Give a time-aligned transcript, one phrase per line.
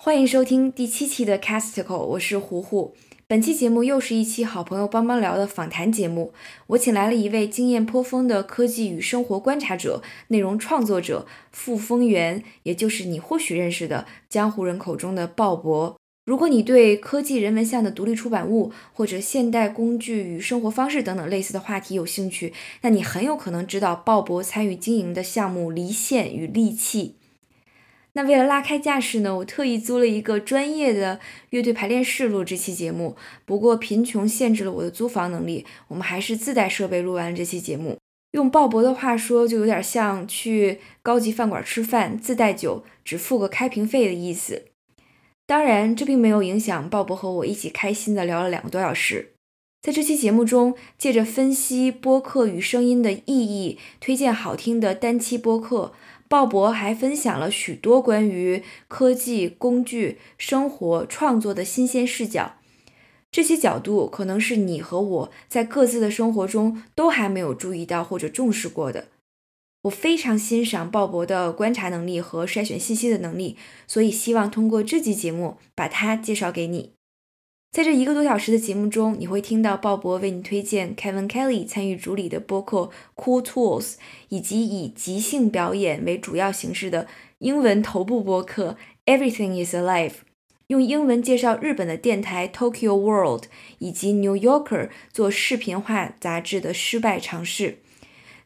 [0.00, 2.94] 欢迎收听第七期的 Casticle，我是胡胡。
[3.26, 6.32] 本期节目又是一期好朋友帮帮聊的访谈节目。
[6.68, 15.96] 我请来了一位经验颇丰的科技与生活观察者、内容创作者傅风源，也就是你或许认识的江湖人口中的鲍勃。
[16.24, 22.52] 如果你对科技人文向的独立出版物，或者现代工具与生活方式等等类似的话题有兴趣，
[22.82, 27.16] 那你很有可能知道鲍勃参与经营的项目离线与利器。
[28.18, 33.14] 那为了拉开架势呢，我特意租了一个专业的乐队排练室录这期节目。
[33.44, 37.96] 不过贫穷限制了我的租房能力，我们还是自带设备录完了这期节目。
[38.32, 44.64] 用鲍勃的话说，就有点像去高级饭馆吃饭，自带酒，只付个开瓶费的意思。
[45.46, 49.34] 当然，这并没有影响鲍勃和我一起开心的聊了两个多小时。
[49.80, 55.92] 在这期节目中，借着分析播客与声音的意义，推荐好听的单期播客，
[56.28, 62.56] 鲍勃还分享了许多关于科技、工具、生活、创作的新鲜视角。
[63.30, 69.08] 这些角度可能是你和我在各自的生活中都还没有注意到或者重视过的。
[69.82, 73.56] 我非常欣赏鲍勃的观察能力和筛选信息的能力，
[73.86, 76.97] 所以希望通过这期节目把他介绍给你。
[77.70, 83.96] 在这一个多小时的节目中，你会听到鲍勃为你推荐 Kevin Kelly 参与主理的播客 Cool Tools，
[84.30, 87.06] 以及以即兴表演为主要形式的
[87.38, 90.14] 英文头部播客 Everything Is Alive，
[90.68, 93.44] 用英文介绍日本的电台 Tokyo World
[93.78, 97.80] 以及 New Yorker 做视频化杂志的失败尝试。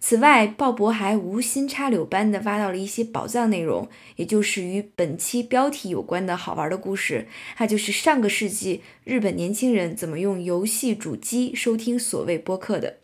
[0.05, 7.29] 此外，鲍勃还无心插柳般的挖到了一些宝藏内容，也就是与本期标题有关的好玩的故事。
[7.55, 12.97] 它就是上个世纪日本年轻人怎么用游戏主机收听所谓播客的。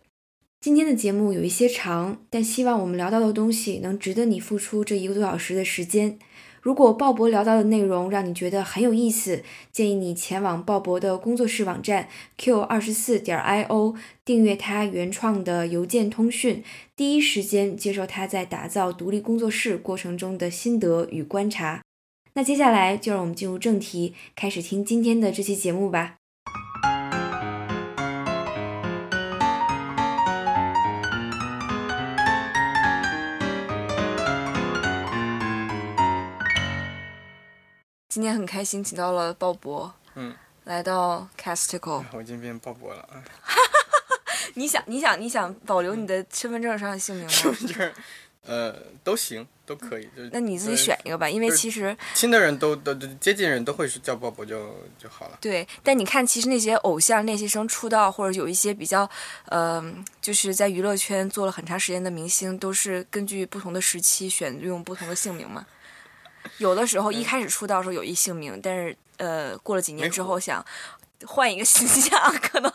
[0.60, 6.18] 今天的节目有一些长，但希望我们聊到的东西能值得你付出这一个多小时的时间。
[6.60, 9.42] 如果鲍勃聊到的内容让你觉得很有意思，
[9.72, 16.62] 建议你前往鲍勃的工作室网站 q 二十四点 i o 订阅他原创的邮件通讯，
[16.94, 21.82] 第一时间接受他在打造独立工作室过程中的心得与观察。
[22.34, 26.17] 那接下来就让我们进入正题，开始听今天的这期节目吧。
[38.18, 40.34] 今天很开心，请到了鲍勃，嗯，
[40.64, 42.02] 来到 Casticle。
[42.12, 43.08] 我已经变鲍勃了，
[44.54, 47.30] 你想，你想，你想保留你的身份证上的姓名吗？
[47.30, 47.92] 身份证，
[48.44, 48.74] 呃，
[49.04, 50.02] 都行，都可以。
[50.16, 55.38] 就那你自己选一个吧，因为其实亲的人都都接近人都会是叫鲍勃就就好了。
[55.40, 59.08] 对，但你看，其实那些偶像练习生出道，或者有一些比较，
[59.44, 59.80] 呃，
[60.20, 65.64] 就是在娱乐圈做了很长时间的明星，都是根据不同的时期选用不同的姓名嘛。
[66.58, 70.64] 有的时候一开始出道时候有一姓名，但是呃过了几年之后想
[71.26, 72.70] 换一个形象， 可能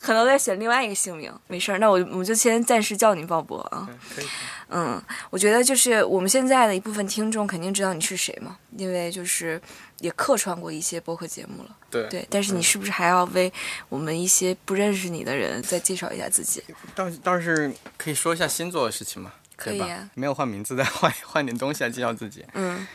[0.00, 1.32] 可能再选另外一个姓名。
[1.46, 3.88] 没事儿，那我我们就先暂时叫你鲍勃啊。
[4.14, 4.26] 可以。
[4.70, 9.60] 嗯，我觉得就是我们现在的一部分听众肯定知道你是谁嘛，因为就是
[10.00, 11.76] 也客串过一些播客节目了。
[11.90, 13.52] 对对，但是你是不是还要为
[13.88, 16.62] 我们一些不认识你的人再介绍一下自己？
[16.94, 19.32] 倒倒是可以说一下星座的事情嘛。
[19.56, 22.44] 可以啊，没有换名字，再换换点东西来介绍自己。
[22.54, 22.86] 嗯，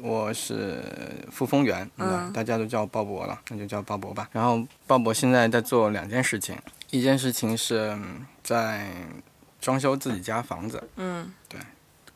[0.00, 0.82] 我是
[1.30, 4.28] 傅风源，嗯，大家都叫鲍勃了，那就叫鲍勃吧。
[4.32, 6.56] 然后鲍勃现在在做两件事情，
[6.90, 7.96] 一件事情是
[8.42, 8.90] 在
[9.60, 11.60] 装修自己家房子，嗯，对，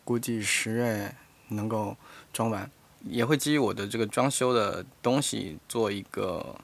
[0.04, 1.14] 估计十月
[1.48, 1.96] 能够
[2.32, 2.70] 装完，
[3.04, 6.56] 也会基于我的这个装修的东西做一个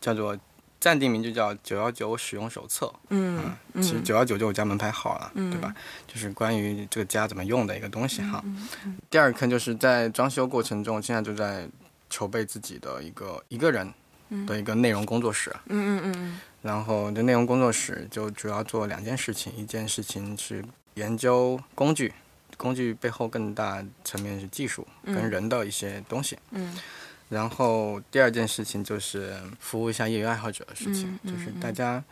[0.00, 0.36] 叫做。
[0.84, 2.92] 暂定名就叫九幺九使用手册。
[3.08, 5.74] 嗯，其实九幺九就我家门牌号了，对吧？
[6.06, 8.44] 就是关于这个家怎么用的一个东西哈。
[9.08, 11.66] 第二坑就是在装修过程中，现在就在
[12.10, 13.90] 筹备自己的一个一个人
[14.46, 15.50] 的一个内容工作室。
[15.68, 16.40] 嗯嗯嗯。
[16.60, 20.62] 然后这内容工作室就主要做两件事情，一件事情是
[20.96, 22.12] 研究工具，
[22.58, 26.38] 工具背后更大层面是技术跟人的一些东西。
[26.50, 26.76] 嗯。
[27.34, 32.02] 然后第二件事情就是服务一下业余爱好者的事情，就是大家，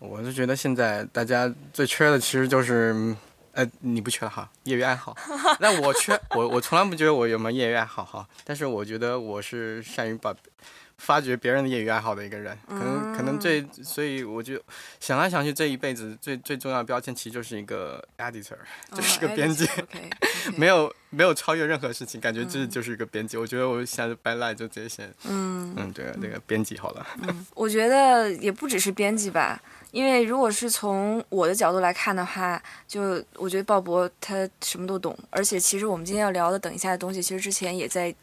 [0.00, 3.14] 我是觉得现在大家最缺的其实就是，
[3.52, 5.16] 呃，你不缺哈，业余爱好，
[5.60, 10.34] 那我缺，我我从来不觉得我有没有业余爱好哈，但是我觉得我是善于把。
[10.98, 14.60] 发掘别人的业余爱好的一个人，可能可能最，所以我就
[14.98, 18.56] 想来想去，这一辈子最最重要的标签其实就是一个 editor，
[18.94, 19.68] 就是个编辑，
[20.56, 23.36] 没有没有超越任何事情，感觉这就是一个编辑。
[23.36, 27.06] 我觉得我现在 by life 就这些，嗯嗯，对，那个编辑好了。
[27.54, 29.60] 我觉得也不只是编辑吧，
[29.90, 38.14] 因为如果是从我的角度来看的话，就我觉得鲍勃他什么都懂，而且其实我们今天要聊的等一下的东西，其实之前也在。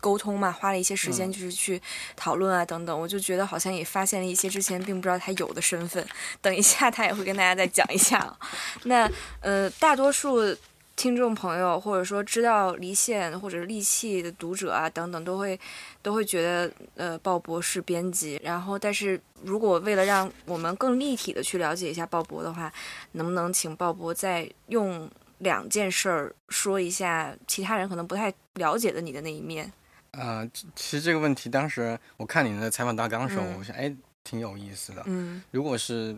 [0.00, 1.80] 沟通嘛，花了一些时间就是去
[2.16, 6.04] 讨论啊等等，我就觉得好像也发现了一些之前并不知道他有的身份。
[6.40, 8.36] 等一下他也会跟大家再讲一下。
[8.84, 9.10] 那
[9.40, 10.56] 呃，大多数
[10.96, 15.58] 听众朋友或者说知道离线或者是利器的读者啊等等，都会
[16.02, 18.38] 都会觉得呃鲍勃是编辑。
[18.44, 22.70] 然后，但是如果为了让我们更立体的去了解一下鲍勃的话，
[23.12, 29.72] 能不能请鲍勃再用两件事儿说一下其他人可能不太了解的你的那一面？
[30.12, 35.02] 呃，其实这个问题，当时我看你的采访大纲的时候，我想，哎，挺有意思的。
[35.06, 36.16] 嗯，如果是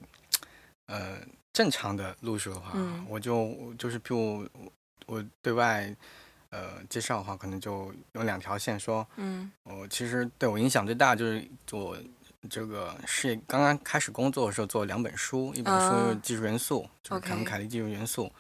[0.87, 1.19] 呃
[1.53, 2.73] 正常的路数的话，
[3.09, 4.49] 我就就是譬如
[5.07, 5.95] 我对外
[6.51, 11.97] 呃介绍的话，可能就有两条线说，嗯，我其实对我影响最大就是做
[12.49, 18.33] 这个事业刚刚开始工作的时候做两本书，一本书《技术元素》，就是凯文凯利技术元素。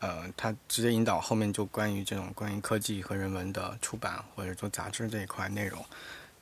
[0.00, 5.82] 呃，它直接引导后面就关于这种关于科技和人文的出版或者做杂志这一块内容。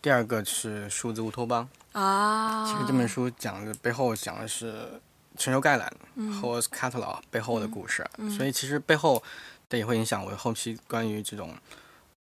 [0.01, 4.89] 第二个是数字乌托邦啊，其实这本书讲的背后讲的是
[5.37, 5.93] 全球概览
[6.41, 9.21] （Host Catalog） 背后的故事，所以其实背后
[9.69, 11.53] 这也会影响我后期关于这种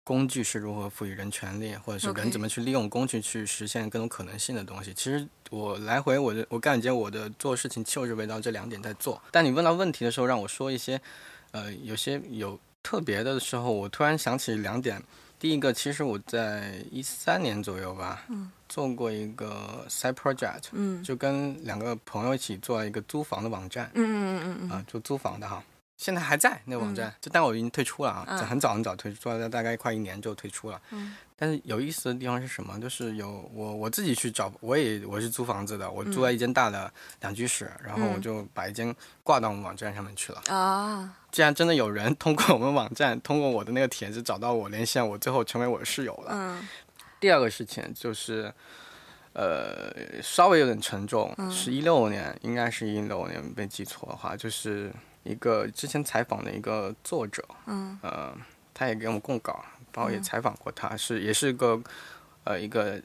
[0.03, 4.93] 工具是如何赋予人权利，或者是人怎么去利用工具去实现各种可能性的东西。
[4.93, 9.23] 其实我来回我的我感觉我的做事情就是围绕这两点在做。
[9.31, 11.01] 但你问到问题的时候，让我说一些。
[11.53, 15.03] 呃，有些有特别的时候，我突然想起两点。
[15.41, 25.63] 第一个，其实我在一三年左右吧，嗯，做过一个 side project，嗯，就跟两个朋友一起做了一个租房的网站，嗯嗯嗯嗯，啊，就租房的哈。
[25.97, 30.81] 现在还在那个网站，就但我已经退出了啊，嗯很早很早退出，做了大概快一年就退出了。
[30.91, 32.79] 嗯，但是有意思的地方是什么？
[32.81, 40.43] 就是有我我自己去找，我也我是租房子的，我租了一间大的两居室，然后我就把一间挂到我们网站上面去了。
[40.49, 46.31] 啊， 既然真的有人通过我们网站，通过我的那个帖子找到我，联系我，最后成为我的室友了。
[46.33, 46.69] 嗯，
[47.21, 48.53] 第二个事情就是，
[49.33, 54.93] 呃，稍微有点沉重，是一六年，应该是一六年，没记错的话，就是。
[55.25, 58.35] 一个之前采访的一个作者，嗯，呃，
[58.73, 59.63] 他也给我们供稿，
[59.93, 61.81] 包括也采访过他，是也是个
[62.45, 63.01] 呃一个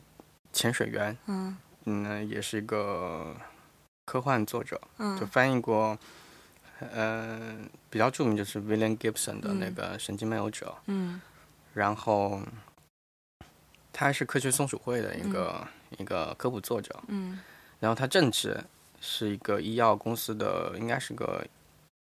[0.51, 3.35] 潜水员，嗯，嗯，也是一个
[4.05, 5.97] 科幻作者，嗯，就翻译过，
[6.79, 7.55] 呃，
[7.89, 11.21] 比较著名就是 William Gibson 的那个《神经漫游者》，嗯，
[11.73, 12.41] 然后
[13.91, 17.39] 他是科学松鼠会的一个一个科普作者，嗯，
[17.79, 18.63] 然后他正职
[19.01, 21.45] 是一个医药公司的，应该是个。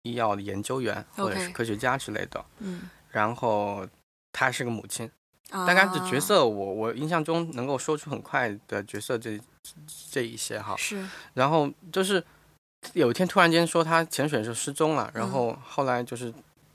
[0.05, 3.87] 医药的研究员或者是科学家之类的，嗯，然后
[4.33, 5.09] 她是个母亲，
[5.49, 9.39] 大概的角色我我印象中能够说出很快的角色这
[10.11, 12.21] 这一些哈，是，然后就是
[12.91, 16.33] 有一天突然间说她潜水的时候失踪了，然后后来就是。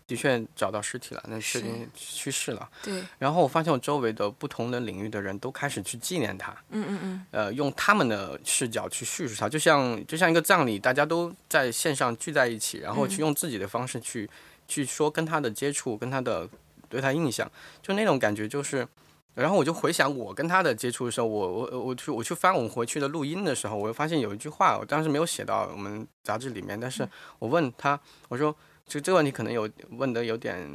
[0.09, 2.67] 的确找到尸体了，那确定去世了。
[2.83, 3.05] 对。
[3.19, 6.51] 然后我发现我周围的不同的领域的人都开始去纪念他。
[6.71, 7.27] 嗯嗯嗯。
[7.31, 14.27] 呃，用他们的视角去叙述他，就像就像一个葬礼，大家都在线上聚在一起，然后去用自己的方式去
[14.67, 16.49] 去说跟他的接触，跟他的
[16.89, 17.51] 对他印象，
[17.83, 18.87] 就那种感觉就是。
[19.35, 27.09] 然后我就回想我跟他的接触的时候，我我我去我去翻我们回去的录音的时候，我又发现有一句话，我当时没有写到我们杂志里面，但是
[27.39, 28.55] 我问他，我说。
[28.89, 30.67] 就这个问题可能有问的有点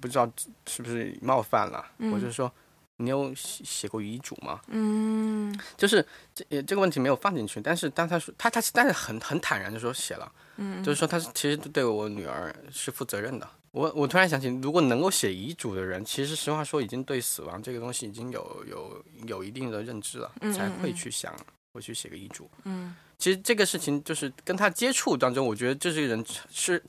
[0.00, 0.26] 不知道
[0.66, 2.50] 是不是冒犯了，我就说
[2.96, 4.62] 你有写过遗嘱吗？
[4.68, 6.02] 嗯，就是
[6.34, 13.46] 这这个问题没有放进去，但是当他说他他但是很很坦然的说写了，嗯，就是说他其实对我女儿是负责任的。
[13.72, 21.34] 我我突然想起，如果能够写遗嘱的人，其实实话说已经对死亡这个东西已经有有有一定的认知了，才会去想
[21.72, 22.50] 会去写个遗嘱。
[22.64, 26.82] 嗯，其实这个事情就是跟他接触当中，我觉得这个人是。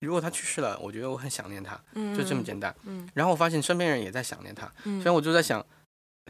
[0.00, 1.74] 如果他去世了，我觉得我很想念他，
[2.16, 2.72] 就这么简单。
[2.84, 5.66] 嗯，然后我发现身边人也在想念他，所以我就在想，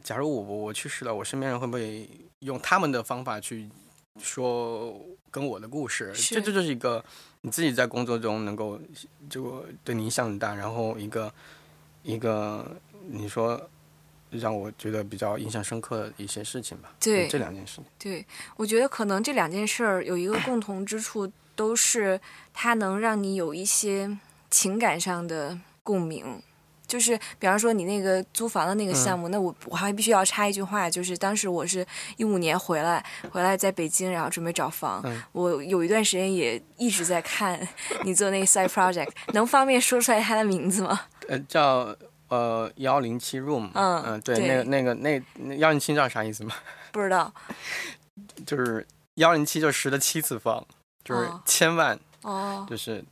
[0.03, 3.69] 假如我我去世了，我身边人会不会用他们的方法去
[4.21, 6.13] 说跟我的故事？
[6.15, 7.05] 这这就是一个
[7.41, 8.81] 你自己在工作中能够
[9.31, 11.33] 就对你影响很大，然后一个
[12.03, 13.61] 一个你说
[14.31, 16.93] 让我觉得比较印象深刻的一些事情吧。
[17.01, 17.81] 对，这两件事。
[17.99, 18.25] 对，
[18.57, 21.31] 我觉得可能这两件事儿有一个共同之处。
[21.59, 22.21] 都是
[22.55, 24.17] 它能让你有一些
[24.49, 26.41] 情感上的共鸣，
[26.89, 37.61] 就是比方说你那个租房的那个项目，那我我还必须要插一句话，就是当时我是一五年回来，回来在北京，然后准备找房，我有一段时间也一直在看
[38.03, 40.99] 你做那个 side project， 能方便说出来它的名字吗？
[41.29, 41.95] 呃，叫
[42.29, 46.55] 呃幺零七 room，嗯嗯，对，那个那个那幺零七知道啥意思吗？
[46.91, 47.31] 不知道，
[48.47, 50.67] 就是幺零七就是十的七次方。
[51.05, 53.03] 就是千万，哦，就是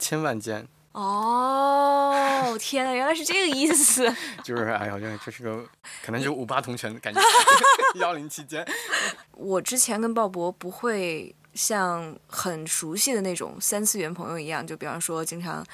[0.00, 4.12] 千万间，哦，天呐，原来是这个意思。
[4.42, 5.64] 就是哎呀，这这是个
[6.04, 7.20] 可能就五八同城的感觉。
[7.96, 8.66] 幺零期间，
[9.32, 15.64] 我之前跟鲍勃不会像很熟悉的那种三次元朋友一样，就比方说经常。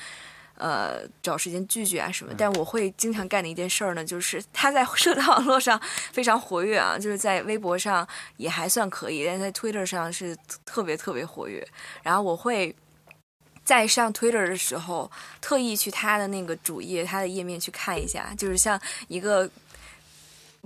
[0.58, 5.78] 呃，找时间聚聚啊什么，但我会经常干的一件事儿呢，就是他在社交网络上
[6.12, 8.08] 非常活跃啊，就是在微博上
[8.38, 11.62] 也还算可以，但在 Twitter 上是特别特别活跃。
[12.02, 12.74] 然后我会
[13.66, 15.10] 在上 Twitter 的时候，
[15.42, 19.50] 特意去他的那个主页、他的页面去看一下，就是像一个。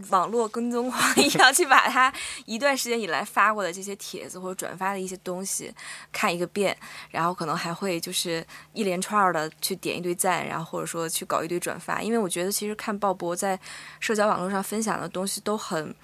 [0.09, 2.11] 网络跟踪狂一样去把他
[2.47, 5.71] 一段时间以来发过的这些帖子或者转发的一些东西
[6.11, 6.75] 看一个遍，
[7.11, 8.43] 然后可能还会就是
[8.73, 13.61] 一连串的去点一堆赞，然后或者说去搞一堆转发，因为我觉得其实看鲍勃在
[13.99, 15.95] 社交网络上分享的东西都很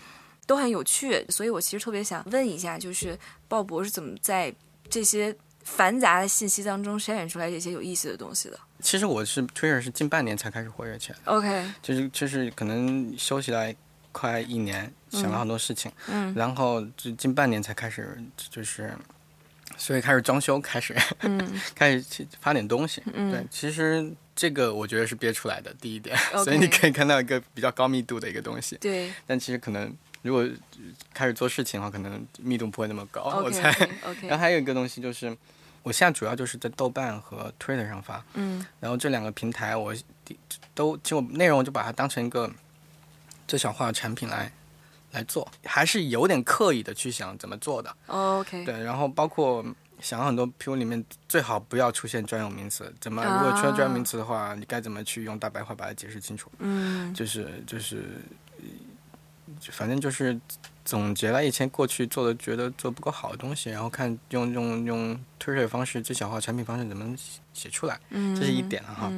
[0.47, 4.55] 都很有趣，所以我其实特别想问一下，就是鲍勃是怎么在
[4.91, 5.35] 这些
[5.67, 8.59] 繁杂的信息当中筛选出来这些有意思的东西的？
[8.81, 13.71] 其实我是 Twitter 是近半年才开始活跃起来，OK，就是就是可能休息了。
[14.13, 18.19] 快一年，想了很多事情，嗯，然后就近半年才开始，
[18.49, 18.91] 就是，
[19.77, 21.39] 所以开始装修，开始，嗯，
[21.77, 30.49] 开始去发点东西，嗯，对，其实这个我觉得是憋出来的第一点，所以你可以看到一个比较高密度的一个东西，对，但其实可能如果
[31.13, 33.71] 开始做事情的话，可能密度不会那么高，我猜
[34.03, 35.37] ，OK，然后还有一个东西就是，
[35.87, 39.95] 我现在主要就是在豆瓣和 Twitter 上发，嗯，然后这两个平台我
[40.75, 42.51] 都就内容就把它当成一个。
[43.49, 44.51] 最小化的产品来
[45.13, 47.97] 来做，还是有点刻意的去想怎么做的。
[48.09, 48.65] OK。
[48.65, 49.65] 对，然后包括
[50.01, 56.51] 想很多，P U 里面最好不要出现专有名词，怎么如果出现专有名词的话，你该怎么去用大白话把它解释清楚？
[56.59, 57.15] 嗯。
[57.15, 58.21] 就是就是，
[59.73, 60.39] 反正就是
[60.85, 67.17] 总结了以前过去做的觉得做不够好的东西，然后看用用用推水方式最小化产品方式怎么
[67.53, 67.99] 写出来。
[68.11, 68.35] 嗯。
[68.35, 69.13] 这是一点哈。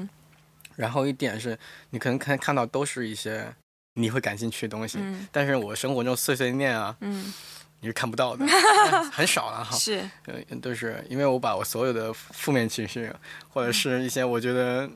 [0.76, 1.59] 然后一点是
[1.90, 3.54] 你可能看看到都是一些。
[3.95, 4.97] 你会感兴趣的东西，
[5.33, 8.47] 但是我生活中碎碎念啊，你是看不到的，
[9.11, 9.76] 很少了哈。
[9.76, 10.09] 是，
[10.62, 13.12] 都是因为我把我所有的负面情绪，
[13.49, 14.88] 或者是一些我觉得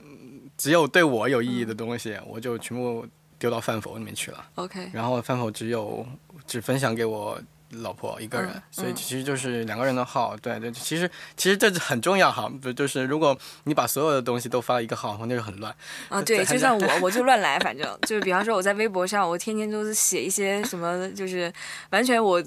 [0.57, 3.05] 只有对我有意义的东西，我就全部
[3.43, 4.45] 丢到饭否里面去了。
[4.55, 6.07] OK，然后饭否只有
[6.47, 7.37] 只分享给我。
[7.77, 13.35] 老婆一个人，所以其实就是两个人的号，对对，其实其实这很重要哈，不就是如果
[13.65, 15.75] 你把所有的东西都发了一个号，那就很乱
[16.11, 16.21] 啊。
[16.21, 21.51] 对，就像我，我就乱来， 反正就是比方说我在微博上，我天天都是写一些什么，就是
[21.89, 22.43] 完全我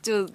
[0.00, 0.26] 就。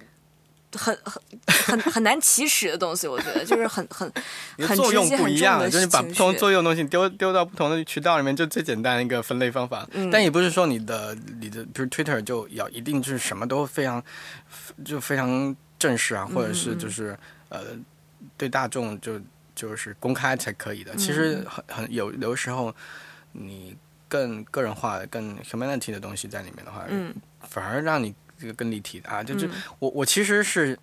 [0.72, 4.10] 很很很很难启齿的东西，我觉得就是很很
[4.66, 9.86] 很作用不一样，就是把不同作用的东西丢丢到不同的渠道里面，就最简单的一个分类方法。
[10.10, 14.02] 但也不是说你的你的，比如 Twitter 就要一定就是什么都非常
[14.84, 17.16] 就非常正式啊，或者是就是
[17.48, 17.60] 呃
[18.36, 19.20] 对大众就
[19.54, 20.94] 就是公开才可以的。
[20.96, 22.74] 其实很很有有的时候
[23.32, 23.76] 你
[24.08, 26.86] 更个人化、更 humanity 的东西在里面的话，
[27.42, 28.14] 反而让你。
[28.42, 30.76] 这个更立体的啊，就是我我其实是，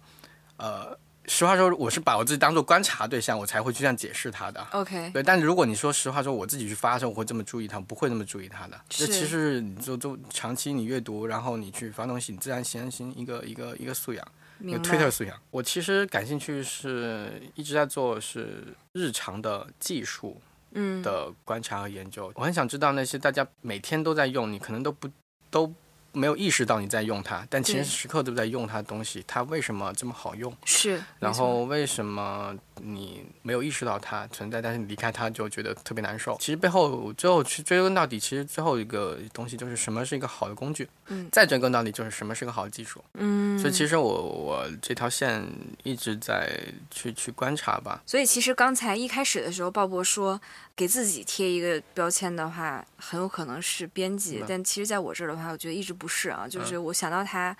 [0.56, 4.66] 呃，实话说，我是把我自己当做观察对象，我才会去这样解释他的。
[4.72, 5.22] OK，对。
[5.22, 8.80] 但如果你说实话说，我自己去发的时候，我会这么注意它，不会那么注意他的。
[8.88, 14.25] 这其实你就就长期你阅读，然后你去发东西，你自然形成一个一个一个素养，
[14.62, 15.38] 一个推特素养。
[15.51, 22.32] 我其实感兴趣是一直在做是日常的技术，嗯的观察和研究。
[22.36, 25.10] 我很想知道那些大家每天都在用，你可能都不
[25.51, 25.74] 都。
[26.12, 29.24] 没有意识到你在用它，但其实时刻都在用它的东西。
[29.28, 30.56] 它为什么这么好用？
[30.66, 31.01] 是。
[31.20, 36.38] 然后为什么你没有意识到它存在，但是你离开它就觉得特别难受？
[36.40, 40.88] 其实背后最后去追根到底，其实最后一个东西就是什么是一个好的工具。
[41.08, 41.30] 嗯。
[41.32, 43.04] 再追根到底就是什么是个好的技术。
[43.14, 43.58] 嗯。
[43.60, 45.44] 所以其实我我这条线
[45.84, 46.60] 一直在
[46.90, 48.02] 去去观察吧。
[48.06, 50.40] 所以其实刚才一开始的时候，鲍勃说。
[50.80, 56.48] 给自己贴一个标签的话，很有可能是编辑，但其实在我这儿的话，我觉得一直不是啊。
[56.50, 57.54] 就是我想到他，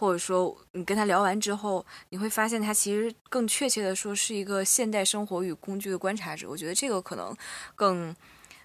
[0.00, 6.48] 或者说你跟他聊完之后，你会发现他其实更确切的说是一个现代生活与工具的观察者。
[6.48, 7.36] 我觉得这个可能
[7.74, 8.16] 更。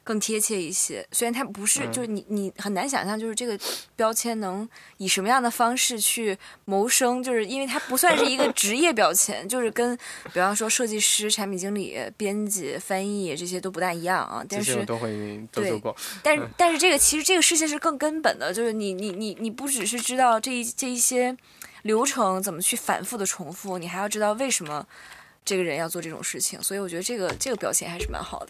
[0.05, 3.59] 更贴切一些，虽然它不是，就是你你很难想象，就是这个
[3.95, 9.97] 标签能以什么样的方式去谋生，就是因为它不算是一个职业标签，就是跟
[10.31, 14.45] 比方说设计师、产品经理、编辑、翻译这些都不大一样啊。
[14.47, 15.95] 但是都会都做过。
[16.21, 21.35] 但是但是这个其实这个事情是更根本的，就是你你你你不只是知道这一这一些
[21.81, 24.85] 流程怎么去反复的重复，你还要知道为什么。
[25.45, 28.49] 这个人要做这种事情，所以我觉得这个这个表现还是蛮好的。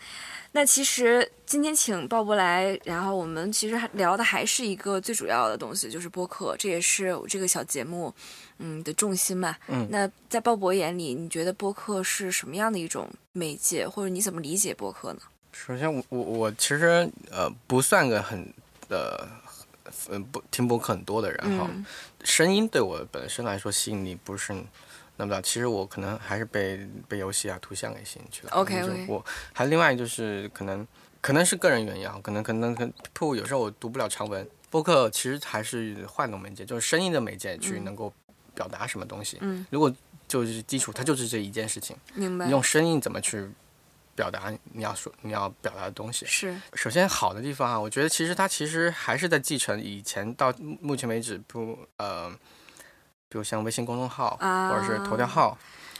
[0.53, 8.13] 那其实今天请鲍勃来，然后我们其实还聊的还是一个最主要的东西，就是播客，这也是我这个小节目，
[8.59, 9.57] 嗯的重心嘛。
[9.67, 9.85] 嗯。
[9.91, 15.19] 那在鲍勃眼里，你觉得播客是什么样的一种媒介，或者你怎么理解播客呢？
[15.51, 18.47] 首先，我我我其实呃不算个很
[18.87, 19.27] 呃
[20.09, 21.69] 嗯不听播客很多的人哈，
[22.23, 24.55] 声音对我本身来说吸引力不是。
[25.17, 28.51] 那么，其实我可能还是被被游戏啊、图像给吸引去了。
[28.51, 29.05] OK OK。
[29.07, 30.85] 我还另外就是可能
[31.21, 38.11] 可能是个人原因啊，可能可能可能不有时候我读不了长文，播客其实还是换种媒介，就是声音的媒介去能够
[38.53, 39.37] 表达什么东西。
[39.39, 39.65] 嗯。
[39.69, 39.89] 如果
[40.27, 41.95] 就是基础，它就是这一件事情。
[42.13, 42.49] 明白。
[42.49, 43.49] 用声音怎么去
[44.15, 46.25] 表达你要说你要表达的东西？
[46.25, 46.53] 是。
[46.73, 52.29] 首先好的地方啊，我觉得其实它其实还是在继承以前到目前为止不呃。
[53.35, 55.57] 比如像微信公众号，或者是头条号，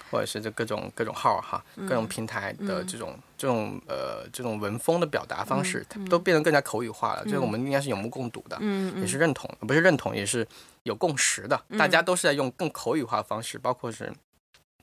[0.10, 7.26] 或者是这各种各种号哈，各种平台的这种这种呃这种文风的表达方式，它都变得更加口语化了。
[7.26, 8.58] 这个我们应该是有目共睹的，
[9.02, 10.48] 也是认同，不是认同，也是
[10.84, 11.62] 有共识的。
[11.78, 14.10] 大家都是在用更口语化的方式，包括是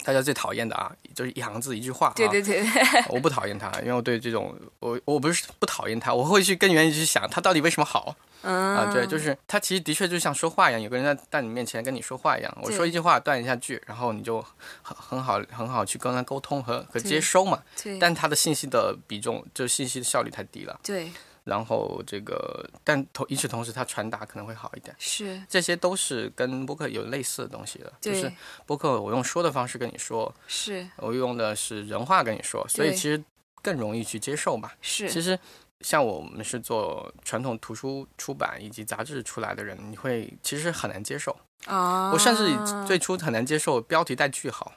[0.05, 2.13] 大家最讨厌的啊，就是一行字一句话。
[2.17, 2.65] 对对对，
[3.09, 8.15] 我不讨厌他，因为我对这种我我不是不讨厌他，我会去更愿意去想他到底为什么好。
[8.43, 12.59] 啊，对，就是他其实的确就像说话一样，有个人在在你面前跟你说话一样。
[12.61, 14.45] 我说一句话断一下句，然后你就
[14.83, 17.63] 很很好很好去跟他沟通和和接收嘛。
[17.81, 17.97] 对。
[18.01, 20.81] 但他的信息的比重，就信息的效率太低了。
[20.83, 21.09] 对。
[21.45, 24.95] 然后这个，但同与此同时，它传达可能会好一点。
[24.99, 25.43] 是。
[25.49, 28.33] 这些都是跟播客有类似的东西的，就是
[28.67, 33.23] 播客我用说的方式跟你说，是我用的是人话跟你说，所以其实
[33.63, 34.71] 更容易去接受嘛。
[34.81, 35.09] 是。
[35.09, 35.39] 其实。
[35.85, 42.13] 像我们是做传统图书出版以及杂志出来的人，你会其实很难接受啊。
[42.13, 42.57] 我甚至
[42.87, 44.73] 最初很难接受标题带句号。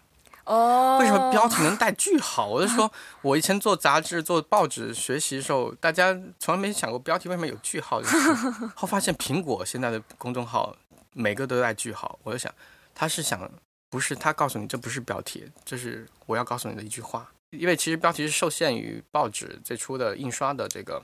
[0.46, 0.98] 哦。
[1.00, 2.48] 为什么标题能带句号？
[2.50, 8.02] 我就说，我以前做杂志、做报纸学习的时候，大家从来没想过标题为什么有句号。
[8.76, 10.76] 后发现苹果现在的公众号
[11.14, 12.52] 每个都带句号，我就想，
[12.94, 13.50] 他是想
[13.90, 17.30] 不是他告诉你这不是标题，这是我要告诉你的一句话。
[17.52, 21.02] 因为其实标题是受限于报纸最初的印刷的这个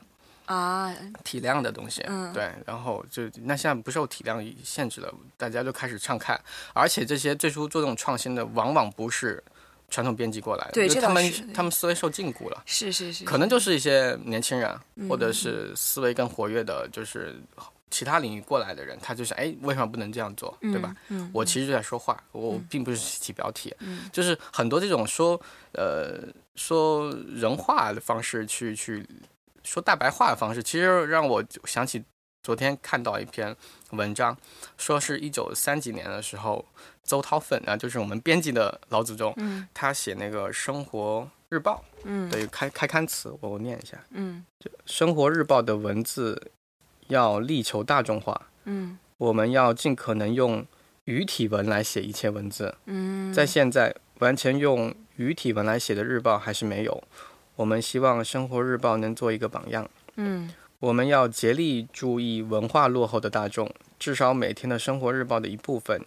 [0.51, 0.95] 啊。
[1.23, 2.31] 体量的东西，嗯。
[2.33, 6.39] 对，然后就那现在不受体量限制了，大家就开始畅看，
[6.73, 9.43] 而且这些最初做这种创新的，往往不是
[9.89, 17.41] 传统编辑过来的，对，他们他们思维受禁锢了，是是是，可能就是一些年轻人或者是思维更活跃的，就是。
[17.93, 20.95] 其他领域过来的人，他就想，哎，为什么不能这样做，对吧？
[21.09, 23.75] 嗯我其实就在说话，我并不是起标题，
[24.13, 25.37] 就是很多这种说，
[25.73, 26.23] 呃，
[26.55, 29.05] 说人话的方式去去
[29.63, 32.03] 说大白话的方式，其实让我想起
[32.43, 33.55] 昨天看到一篇
[33.91, 34.37] 文章，
[34.77, 36.65] 说是一九三几年的时候，
[37.03, 39.35] 邹韬奋啊，就是我们编辑的老祖宗，
[39.73, 41.83] 他写那个《生活日报》
[42.29, 46.51] 的开开刊词，我我念一下，嗯，就《生活日报》的文字。
[47.07, 50.65] 要力求大众化，嗯，我们要尽可能用
[51.03, 57.03] 语体文来写一切文字，嗯，在现在完全用语体文来写的日报还是没有，
[57.55, 66.03] 我们希望《生活日报》能做一个榜样，嗯，我们要竭力注意文化落后的大众，至少每天的生活日报的一部分，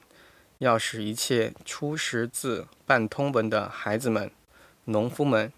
[0.58, 4.30] 要使一切初识字、半通文的孩子们、
[4.86, 5.52] 农夫们、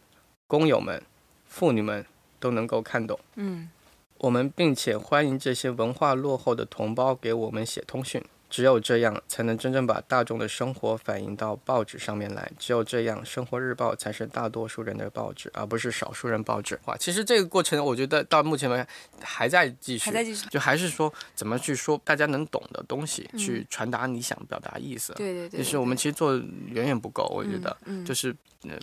[0.46, 1.03] 工友们、
[1.46, 2.05] 妇女们
[2.38, 3.70] 都能够看懂，嗯。
[4.18, 8.25] 我们并且欢迎这些文化落后的同胞给我们写通讯。
[8.49, 12.51] 只有这样，才能真正把大众的生活反映到报纸上面来。
[12.59, 16.79] 只有这样，《生活日报》才是大多数人的报纸，而不是少数人报纸。
[16.87, 18.87] 哇，其实这个过程，我觉得到目前为止
[19.21, 25.13] 还在继续，还在继续，就还是说怎么去说大家能懂的东西，去传达你想表达意思。
[25.15, 28.35] 对对对，就是我们其实做远远不够，我觉得，就是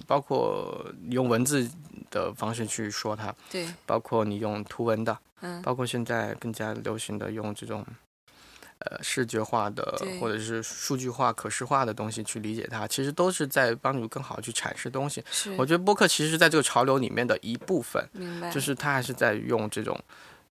[0.06, 1.70] 包括用文字
[2.12, 7.86] 的方式去说它，对，包括你用图文的，嗯，包括现在更加流行的用这种。
[8.86, 15.24] 呃，视觉化的或者是数据化、可视化的东西去理解它，其实都是在帮助更好去阐释东西。
[15.32, 18.04] 是，我觉得播客其实是在这个潮流里面的一部分。
[18.52, 19.98] 就是它还是在用这种，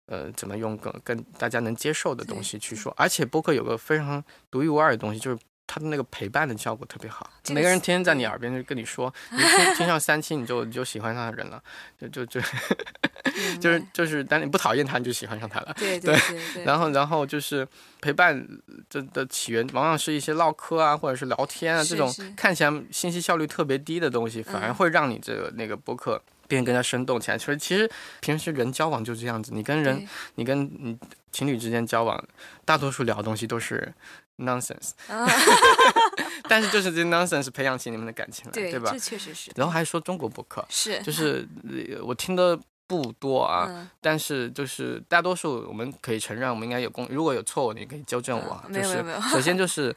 [0.06, 2.92] 呃，怎么用更更大家能接受的东西去说。
[2.98, 5.38] 而且播客有个非常独一无二的东西，就是
[5.68, 7.30] 它的那个陪伴的效果特别好。
[7.50, 11.62] 每个人天天在你耳边就跟你说， 你听听上三期，你就你就喜欢上人了，
[12.00, 12.40] 就就就。
[13.60, 15.74] 就是就是，当你不讨厌他，你就喜欢上他了。
[15.78, 16.16] 对对
[16.54, 16.64] 对。
[16.64, 17.66] 然后然后就是
[18.00, 18.44] 陪伴
[18.88, 27.38] 这的起源，往往是一些唠嗑啊，或者是聊天啊，这种看起来信息效率特别低的东西，反而会让你这个那个播客变得更加生动起来。
[27.38, 27.88] 所以其实
[28.20, 30.98] 平时人交往就是这样子，你跟人，你跟你
[31.30, 32.22] 情侣之间交往，
[32.64, 33.92] 大多数聊的东西都是
[34.38, 34.92] nonsense。
[36.48, 38.90] 但是就是这 nonsense 培养起你们的感情来，对吧？
[38.92, 39.50] 这确实是。
[39.54, 41.46] 然后还说中国博客，是，就是
[42.02, 48.64] 我听的不多啊，但是就是大多数我们可以承认，我们应该有公，如果有错误，你可以纠正我。
[48.68, 49.20] 没有没有。
[49.22, 49.94] 首先就是。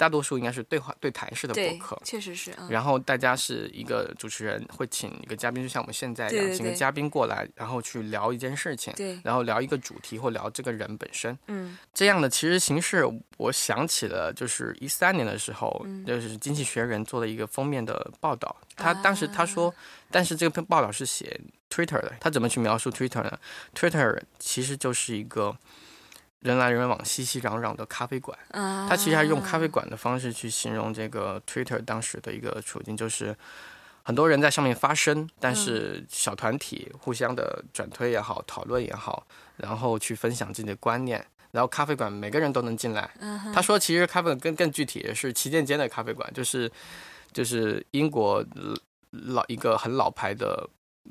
[0.00, 2.50] 大多数应该是对话对谈式的播客，确实是。
[2.70, 11.38] 然后大家是一个主持人会请一个嘉宾，就像我们现在一样，请个嘉宾过来，然后去聊一件事情，对，然后聊一个主题或聊这个人本身。
[11.48, 13.04] 嗯，这样的其实形式，
[13.36, 18.56] 我想起了就是一三年的时候，就是《经济学人》做了一个封面的报道。
[18.74, 19.74] 他当时他说，
[20.10, 23.38] 但是这篇报道是写 Twitter 的，他怎么去描述 Twitter 呢
[23.74, 25.54] ？Twitter 其实就是一个。
[26.40, 28.36] 人来人往、熙熙攘攘的咖啡馆，
[28.88, 33.36] 他其实还是用咖啡馆的方式去形容这个 Twitter 当时的一个处境，就是
[34.02, 39.26] 很多人在上面发声，但是小团体互相的转推也好、讨论也好，
[39.56, 43.10] 然后去分享自己的观念，然后咖啡馆每个人都能进来。
[43.54, 46.70] 他说，其实咖啡馆更更具体的是旗舰间的咖啡馆，就是
[47.32, 48.42] 就是英国
[49.10, 50.68] 老一个很老牌的。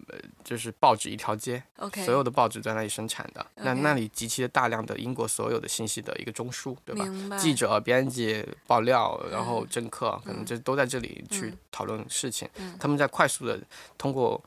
[0.08, 7.38] 呃，就是报纸一条街，OK，所有的报纸在那里生产的，那那里集齐了大量的英国所有的信息的一个中枢，对吧？
[7.38, 12.48] 记者、编辑、爆料，然后政客，可能就都在这里去讨论事情。
[12.80, 13.60] 他们在快速的
[13.98, 14.42] 通过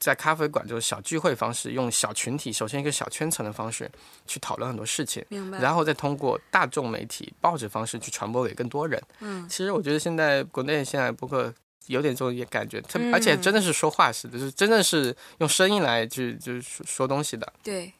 [0.00, 3.90] 在咖啡馆就是小聚会方式，用小群体，首先一个小圈层的方式
[4.26, 5.24] 去讨论很多事情，
[5.60, 9.00] 然后再通过大众媒体报纸方式去传播给更多人。
[9.20, 11.54] 嗯，其实我觉得现在国内现在包括。
[11.86, 17.52] 有点这种也感觉，特而且真的是说话似的，就是真的是用声音来去就是说说东西的。
[17.62, 17.92] 对。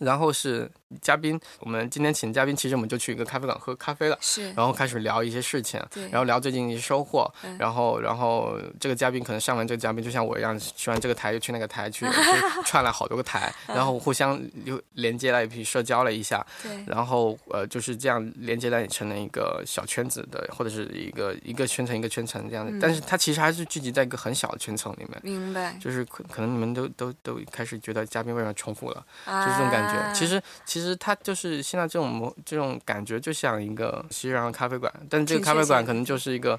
[0.00, 0.68] 然后是
[1.00, 12.06] 嘉宾，我们今天请嘉宾，其实我们就去一个咖啡馆喝咖啡了，是，然后开始聊一些事情，对，然后聊最近一些收获，然后然后这个嘉宾可能上完这个嘉宾，就像我一样，去完这个台又去那个台去，
[12.64, 30.12] 串了好多个台，然后互相又连接了一批社交了一下，对，然后呃就是这样连接在成了一个小圈子的，或者是一个一个圈层一个圈层这样的，但是它其实还是聚集在一个很小的圈层里面，明白，就是可可能你们都都都开始觉得嘉宾为什么重复了，就是这种感觉。
[30.12, 36.58] 其实，其实它就是现在这种模这种感觉，就像一个熙攘的咖啡馆，但是这个咖啡馆可能就是一个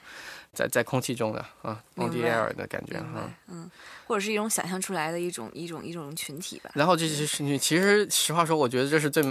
[0.53, 3.69] 在在空气中的啊，on the air 的感觉哈，嗯，
[4.07, 6.71] 或者是一种想象出来的一种一种一种群体吧。
[6.75, 9.21] 然后这些群体，其实实话说，我觉得这是最。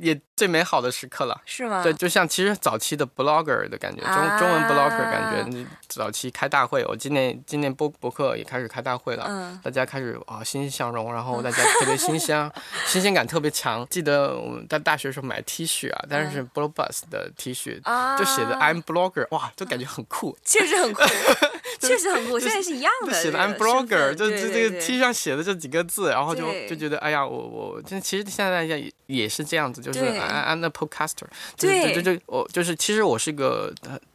[0.00, 1.82] 也最美好的时刻了，是吗？
[1.82, 12.50] 对，就像其实早期的 blogger 的感觉，中中文 blogger 感觉，早期开大会，我今年今年播博客也开始开大会了，嗯，大家开始啊欣欣向荣，然后 大家特别新鲜，
[12.86, 13.86] 新鲜感特别强。
[13.90, 17.80] 记得我们在大学时候买 T 恤啊，但是是 blog bus 的 T 恤，
[18.18, 21.02] 就写的 I'm blogger，哇，就感觉很酷，确实很酷，
[21.88, 29.78] 确实很酷，现在是一样的，写的 I'm blogger，就这这个 T 上写的这几个字，然后就就觉得哎呀，我我其实现在也也是这样子。
[29.80, 31.24] 就是 I'm a podcaster，
[31.56, 33.72] 对对对，我就是其实我是一个，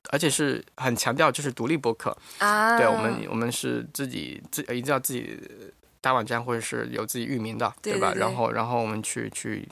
[0.09, 5.39] 而且是很强调就是独立播客啊，对我们我们是自己自一定要自己
[6.01, 8.13] 搭网站或者是有自己域名的，对吧？
[8.15, 9.67] 然后然后我们去去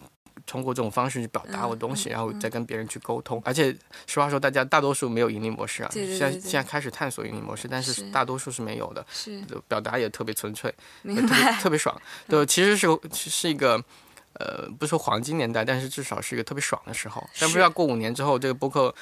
[0.52, 3.42] 通过这种方式去表达我的东西，然后再跟别人去沟通。
[3.46, 3.74] 而且
[4.06, 9.42] 实话说，大家大多数没有盈利模式啊，现在现在开始探索盈利模式，但是大多数是没有的，是。
[9.70, 10.70] 表达也特别纯粹，
[11.04, 11.96] 特别特别爽，
[12.28, 13.82] 对，其实是是一个。
[14.42, 17.24] 呃，不说黄金年代，但是至少是一个特别爽的时候。
[17.40, 18.94] 但不知道过五年之后，这个播客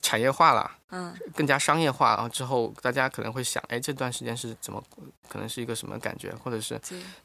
[0.00, 4.82] 产业化了，嗯，更加商业化，然后之后大家可能会想，哎，这段时间是怎么，
[5.28, 6.32] 可能是一个什么感觉？
[6.42, 6.80] 或者是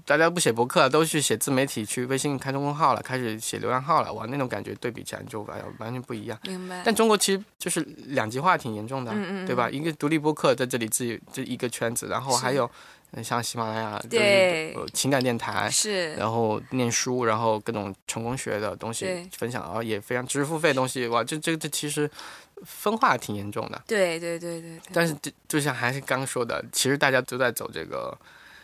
[0.05, 6.37] 大家不写博客了，都去写自媒体，去微信开公众号了，开始写流量号了，哇，那种感觉对比起来就完完全不一样。
[6.43, 6.81] 明白。
[6.83, 9.13] 但中国其实就是两极化挺严重的，
[9.45, 9.69] 对吧？
[9.69, 12.69] 一个独立播客在这里自己这一个圈子，然后还有。
[13.23, 22.09] 像喜马拉雅，对情感电台，是，然后念书，然后各种成功学的东西分享，然后也非常知识付费东西，哇，这这这其实
[22.63, 23.81] 分化挺严重的。
[23.87, 24.79] 对对对对。
[24.93, 28.17] 但是就就像还是刚说的，其实大家都在走这个。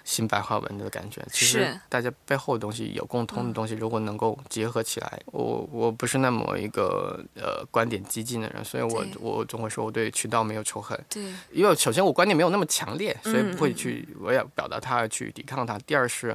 [0.07, 15.77] 新白话文的感觉，其实大家背后的东西有共通的东西，如果能够结合起来，我我不是那么一个呃观点激进的人，所以我我总会说我对渠道没有仇恨，对，因为首先我观点没有那么强烈，所以不会去我要表达它去抵抗它。
[15.79, 16.33] 第二是，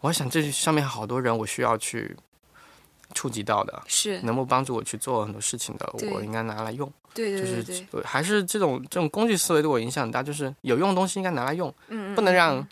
[0.00, 2.16] 我想这上面好多人我需要去
[3.14, 4.20] 触及到的，是。
[4.22, 6.92] 能够帮助我去做很多事情的，我应该拿来用。
[7.14, 12.66] 对对对，就是还是这种这种工具思维对我影响很大，就是有用的东西应该拿来用，嗯嗯，不能让。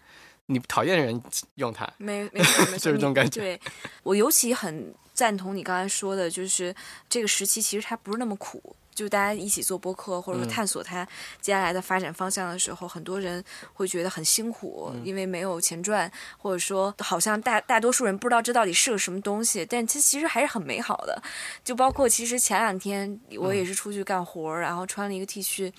[0.47, 1.23] 你讨厌的人
[1.55, 3.41] 用它，没没错没错， 就是这种感觉。
[3.41, 3.61] 对
[4.03, 6.75] 我尤其很赞同你刚才说的，就是
[7.09, 8.75] 这个时期其实它不是那么苦。
[8.95, 11.07] 就大家一起做播客，或者说探索它
[11.41, 21.23] 接下来的发展方向的时候，很多人会觉得很辛苦，因为没有钱赚，或者说好像大大多数人不知道这到底是个什么东西，但其其实还是很美好的。
[21.65, 25.73] 就包括其实前两天我也是出去干活，然后穿了一个 T 恤，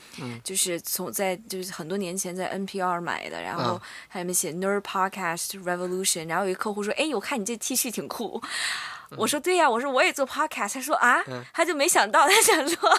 [0.44, 8.42] 就是从在就是很多年前在 NPR 买的，然后上面写 Nerd Podcast Revolution，然后有一客户说：“哎，我看你这 T 恤挺酷。”
[9.18, 10.74] 我说对呀，我说我也做 podcast。
[10.76, 11.24] 他说啊，
[11.54, 12.90] 他就没想到，他想说，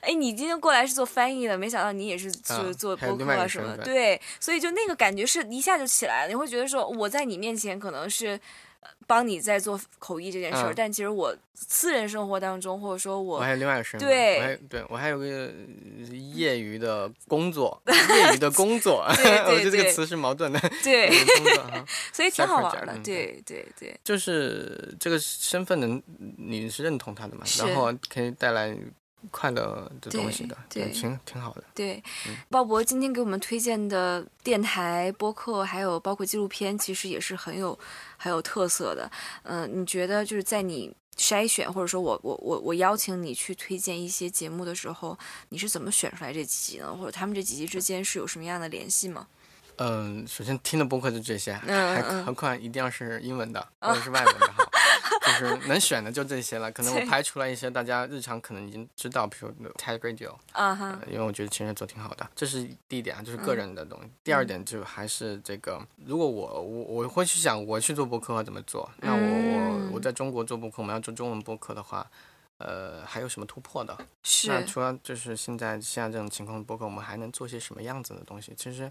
[0.00, 3.84] 哎，你今天过来是做翻译的，没想到你也是做做播客什么的。
[3.84, 8.38] 对，所以就那个感觉是一下就起来了，你会觉得说我在你面前可能是。
[9.06, 15.50] 帮你在做口译这件事儿，但其实我私人生活当中，或者说我我还有另外一个身份，对，对我还有个
[16.34, 21.10] 业余的工作， 业余的工作，我觉得这个词是矛盾的，对，
[22.12, 26.02] 所以挺好玩的，对对对，就是这个身份能
[26.38, 28.76] 你是认同他的嘛，然后可以带来。
[29.30, 31.64] 快乐的东西的，对，挺挺好的。
[31.74, 32.02] 对，
[32.48, 37.78] 鲍勃今天给我们推荐的电台播客，还有包括纪录片，其实也是很有
[38.16, 39.10] 很有特色的。
[39.42, 45.18] 嗯，你觉得就是在你筛选，或者说我我我我邀请你去推荐一些节目的时候，
[45.50, 46.96] 你是怎么选出来这几集呢？
[46.96, 49.26] 或者他们这几集之间是有什么样的联系吗？
[49.76, 54.69] 嗯，首先听的播客就这些，还何况一定要是英文的或者是外文的哈。
[55.40, 64.10] 就是 能选的就这些了，可能我拍出来一些大家日常可能已经知道，比如 Ted Radio， 啊哈，因为我觉得其实做挺好的，这是第一点啊，就是个人的东西。
[64.22, 72.06] 第二点就还是这个，如果我我我会去想我去做播客怎么做，那我我我在中国做播客，我们要做中文播客的话，
[72.58, 73.96] 呃，还有什么突破的？
[74.22, 74.48] 是。
[74.48, 78.52] 那除了就是现在现在这种情况的播客，我们还能做些什么样子的东西？
[78.56, 78.90] 其实。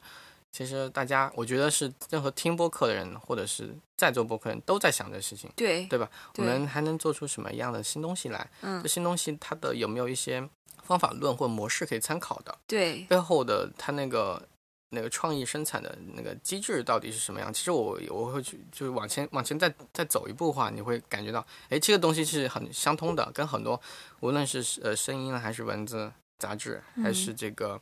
[0.51, 6.09] 其实大家，我觉得是任何听播客的人，或者是在做播客人都在想这事情，对对吧？
[6.37, 8.49] 我们还能做出什么样的新东西来？
[8.61, 10.47] 嗯，这新东西它的有没有一些
[10.83, 12.57] 方法论或模式可以参考的？
[12.65, 14.41] 对，背后的它那个
[14.89, 17.53] 那个创意生产的那个机制到底是什么样？
[17.53, 23.79] 其实我我会去就是往前往前再再走一步的话，你会感觉到，哎，这个东西是很相通的，跟很多
[24.21, 27.79] 无论是呃声音还是文字、杂志还是这个。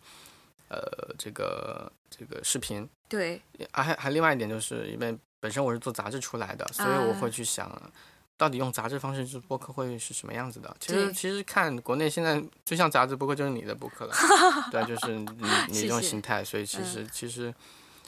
[0.69, 7.71] 呃，这个这个视频，对，还还另外一点就是，因为本身我是做杂志出来的，所以我会去想，
[8.36, 10.75] 到底用杂志方式做播客会是什么样子的。
[10.80, 14.13] 其实其实看国内现在就像杂志播客就是你的播客了，
[14.71, 15.27] 对，就是你
[15.69, 17.53] 你这种形态，所以其实其实。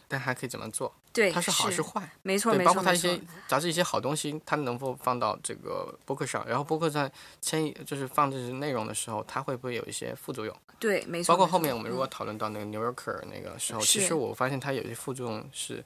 [0.09, 0.93] 但还可以怎么做？
[1.13, 2.11] 对，它是好是坏？
[2.23, 3.17] 没错没错，包括它一些
[3.47, 6.45] 杂志一些好东西，它能否放到这个博客上？
[6.47, 10.55] 然后博客在迁移就是放这些内容的时候，它会不会有一些副作用？
[10.79, 11.33] 对，没错。
[11.33, 15.83] 包括后面我们如果讨论到那个 New Yorker 那个时候，其实我发现它有些副作用是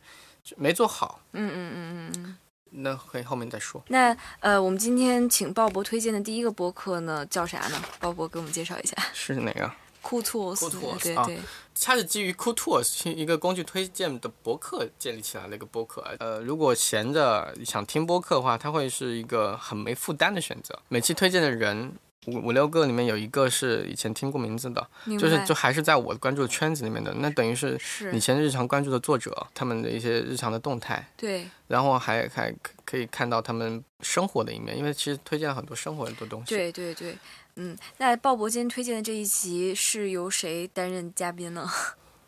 [0.55, 1.19] 没做好。
[1.33, 2.37] 嗯嗯嗯嗯嗯。
[2.75, 3.83] 那可以后面再说。
[3.89, 7.79] 那呃，我们今天请鲍勃推荐的第一个播客呢，叫啥呢？
[7.99, 8.95] 鲍勃给我们介绍一下。
[9.13, 9.71] 是哪个？
[10.03, 11.39] 酷拓斯，对对，
[11.81, 16.03] 它是基于酷拓斯一个工具推荐的博客建立起来的一个博客。
[16.19, 20.77] 呃，如果闲着想听播客的话，它会是一个很没负担的选择。
[20.89, 21.93] 每期推荐的人
[22.27, 24.85] 五五六个里面有一个是以前听过名字的，
[25.17, 27.79] 就是就还是在我关注的圈子里面的，那等于是
[28.11, 31.09] 以前日常关注的作者他们的一些日常的动态。
[31.15, 36.53] 对，然后还还可以看到他们生活的一面，因为其实推荐了很多生活的东西。
[36.53, 37.17] 对对对。
[37.55, 41.69] 嗯，那鲍勃今天推荐的这一集是由谁担任嘉宾呢？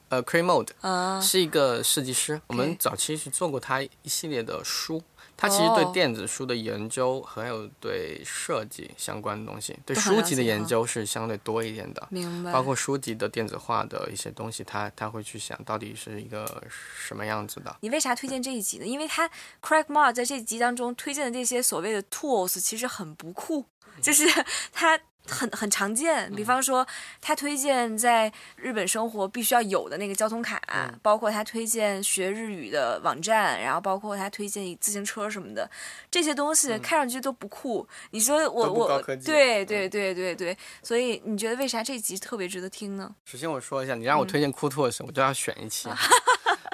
[0.10, 2.40] 呃，Cray Mode 啊，是一个设计师。
[2.46, 5.02] 我们早期是做过他一系列的书，
[5.36, 12.08] 他其实对电子书的研究，还有对设计相关的东西，对书籍的研究是相对多一点的。
[12.12, 12.52] 明白。
[12.52, 17.76] 包括书籍的电子化的一些东西，他他会去想到底是一个什么样子的。
[17.82, 18.86] 你为啥推荐这一集呢？
[18.86, 19.28] 因为他
[19.60, 23.66] Craig Mode 在这集当中推荐的这些所谓的 tools 其实很不酷，
[24.04, 24.28] 就是
[24.72, 25.00] 他。
[25.28, 26.86] 很很常见，比方说
[27.22, 30.62] 他推荐在日本生活必须要有的那个交通卡，
[31.02, 35.70] 包括他推荐学日语的网站，然后包括他推荐自行车什么的，
[36.12, 37.88] 这些东西看上去都不酷。
[38.12, 43.14] 你说我我对对对对对，所以你觉得为啥这集特别值得听呢？
[43.26, 45.90] 首先我说一下，你让我推荐酷兔的时候，我就要选一期。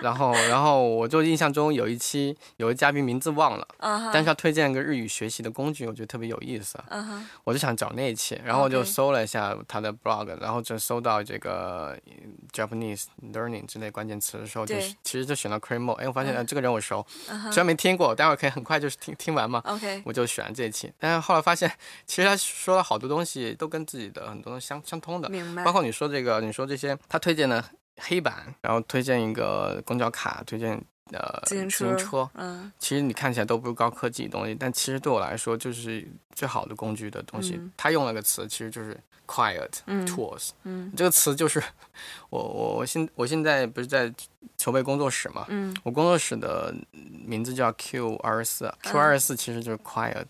[0.01, 3.67] 然后，然后我就印象中有一期有个嘉宾名字忘了，
[4.11, 6.77] 但是他推荐一个日语学习的工具，我觉得特别有意思，
[7.43, 11.97] 我就想找那一期，然后我就搜了一下他的 blog，然后就搜到这个
[12.51, 17.05] Japanese learning 之类关键词的时候，就其实就选了 Cremo，哎，我发现这个人我熟，
[17.51, 21.71] 虽然没听过，待会儿可以很快就是听听完嘛，OK，我就选了这一期，但是后来发现
[22.05, 27.63] 其实他说了好多东西都跟自己的很多东西相相通的，明白，包括你说这个，你说这些他推荐的。
[28.01, 30.73] 黑板，然后推荐一个公交卡，推荐
[31.11, 37.55] 呃自行车，车，嗯，其实你看起来都不是高科技的东西，但其实对我来说就是最好的工具的东西。
[37.55, 41.61] 嗯他用了个词，其实就是 quiet 嗯 tools，嗯这个词就是
[42.29, 44.11] 我我我现我现在不是在
[44.57, 50.25] 筹备工作室嘛，嗯我工作室的名字叫 Q 二十四，Q 二十四其实就是 quiet。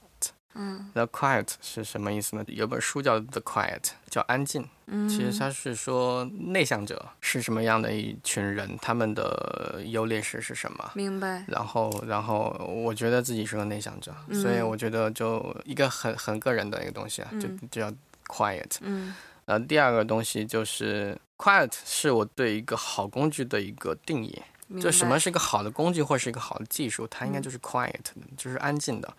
[0.53, 2.43] 嗯 The quiet 是什么意思呢？
[2.47, 4.67] 有本书叫 The Quiet，叫安静。
[4.87, 10.91] 嗯，其实它是说内向者是什么样的一群人，他们的优劣势是什么。
[10.95, 17.93] 明白，然后，然后我觉得自己是个内向者，嗯所以我觉得就一个很很个人的一个东西啊，就嗯就叫
[18.27, 18.77] quiet。
[18.81, 24.41] 嗯呃，第二个东西就是 quiet 是我对一个好工具的一个定义。
[24.79, 29.13] 就什么是一个好的工具或是一个好的技术，它应该嗯就是 quiet 的，就是安静的。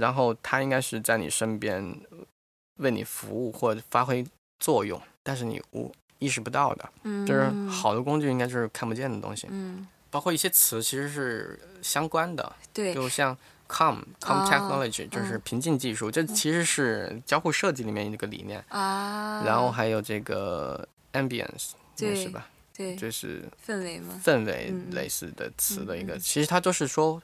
[0.00, 1.94] 然后它应该是在你身边
[2.78, 4.26] 为你服务或者发挥
[4.58, 6.88] 作用，但是你无意识不到的。
[7.04, 13.36] 嗯，就是好的工具应该就是看不见的东西，嗯，包括一些词其实是相关的，对，就像
[13.68, 18.64] com com 哦 technology 就是嗯平静技术，这其实是交互设计里面一个理念。
[18.68, 22.48] 啊，然后还有这个 ambience，对是吧？
[22.76, 27.22] 对就是氛围嘛，氛围类似的词的一个，其实它都是说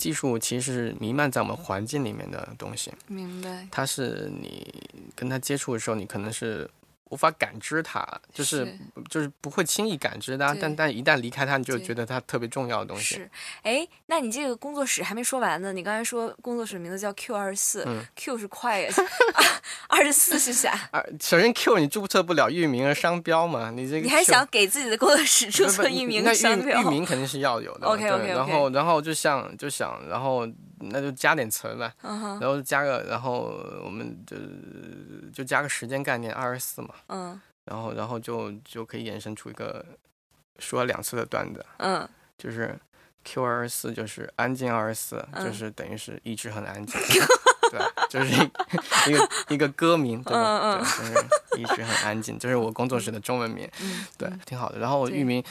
[0.00, 4.72] 技术其实是弥漫在我们环境里面的东西，明白，它是你
[5.14, 6.68] 跟它接触的时候，你可能是
[7.10, 8.76] 无法感知它，就是
[9.08, 13.16] 就是不会轻易感知它，但但一旦离开它，你就觉得它特别重要的东西。
[13.16, 13.30] 是，
[13.62, 15.72] 哎，那你这个工作室还没说完呢。
[15.72, 18.94] 你刚才说工作室名字叫 Q 二十四嗯， Q 是 quiet，
[19.88, 20.70] 二十四是啥？
[20.92, 26.88] 啊，首先 Q 你注册不了域名和商标嘛，你这个你还想给自己的工作室注册域名那商标域？
[26.88, 27.86] 名肯定是要有的。
[27.86, 30.46] OK，OK，OK 然后然后就像就想，然后
[30.80, 33.52] 那就加点词呗，然后加个，然后
[33.84, 34.36] 我们就
[35.32, 39.84] 就加个时间概念二十四嘛，嗯然后然后就就可以衍生出一个
[40.58, 42.76] 说两次的段子，嗯，就是
[43.24, 46.98] Q 二十四就是安静二十四，嗯就是等于是一直很安静，
[47.70, 48.50] 对，就是一
[49.12, 50.58] 一个一个歌名，对吧？
[50.62, 54.78] 嗯嗯对，就是一直很安静，这是我工作室的中文名，嗯对，挺好的。
[54.78, 55.44] 然后我域名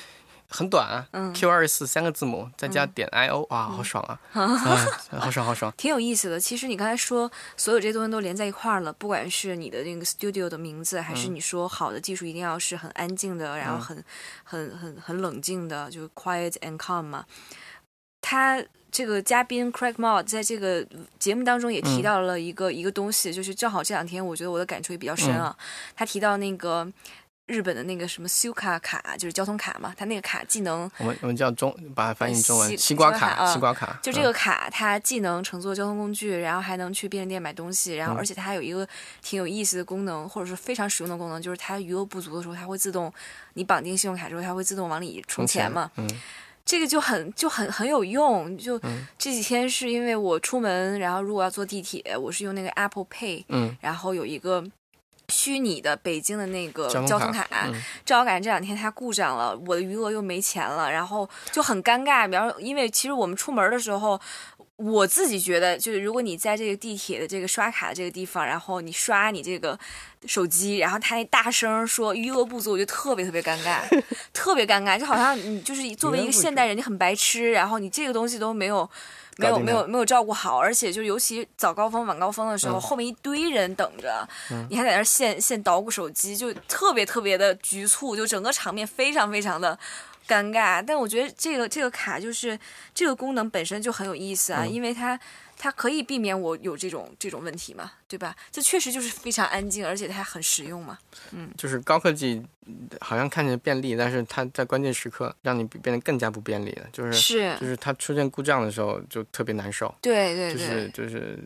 [0.49, 4.19] 很短啊嗯，Q 二十四三个字母再加点 I O，哇，好爽啊！
[4.33, 4.47] 啊，
[5.19, 5.71] 好爽好爽。
[5.77, 6.39] 挺有意思的。
[6.39, 14.03] 其实你刚才说所有这些东西都连在一块儿了，不管是你的那个 studio 的名字，还是嗯你说好的技术一定要是很安静的，然后很
[14.43, 17.23] 很很很冷静的，就是 quiet and calm 嘛。
[18.21, 20.85] 他这个嘉宾 Craig Maud 在这个
[21.19, 25.55] 节目当中也提嗯到了一个、一个东西，就是正好这两天我觉得我的感触也比较深啊。
[25.57, 26.91] 嗯他提到那个
[27.49, 33.99] 日本的那个什么 Suica 卡，就是交通卡嘛，它那个卡既能我们我们叫中，把它翻译成中文，西西瓜卡，西瓜卡啊西瓜卡。
[34.03, 38.87] 就这嗯个卡，它既能乘坐交通工具，然后还能去便利店买东西，然后嗯而且它还有一个
[39.23, 43.11] 挺有意思的功能，或者是非常实用的功能，就是它余额不足的时候，它会自动，
[43.55, 45.89] 你绑定信用卡之后，它会自动往里充钱嘛。
[45.97, 46.07] 嗯
[46.63, 48.55] 这个就很就很很有用。
[48.55, 54.63] 就嗯这几天是因为我出门，然后如果要坐地铁，我是用那个 Apple Pay，嗯，然后有一个。
[55.29, 57.47] 虚拟的北京的那个交通交通卡
[58.03, 62.27] 正好赶上这两天它故障了，我的余额又没钱了，然后就很尴尬。
[62.27, 64.19] 比方说，因为其实我们出门的时候，
[64.75, 69.77] 我自己觉得，就是如果你在这个地铁的这个刷卡的这个地方，然后你刷你这个
[70.25, 73.79] 手机，然后他那大声说余额不足，我就特别特别尴尬，
[74.33, 78.89] 特别尴尬，就好像你就是作为一个现代人，你很白痴，然后你这个东西都没有。
[79.39, 82.81] 没有没有没有照顾好，而且就尤其早高峰晚高峰的时候，嗯。
[82.81, 84.27] 后面一堆人等着，
[84.69, 89.77] 你还在那儿现现捣鼓手机，就特别特别的局促，就整个场面非常非常的
[90.27, 90.83] 尴尬。
[90.85, 92.59] 但我觉得这个这个卡就是
[92.93, 94.71] 这个功能本身就很有意思啊，嗯。
[94.71, 95.19] 因为它
[95.61, 98.33] 它可以避免我有这种这种问题嘛，对吧？
[98.49, 100.97] 这确实就是非常安静，而且它很实用嘛。
[101.33, 102.41] 嗯就是高科技
[103.01, 106.87] 好像看起来便利，但是它在关键时刻让你变得更加不便利了。
[106.93, 109.93] 就是是就是它出现故障的时候就特别难受。
[110.01, 111.39] 对对对，就是就是，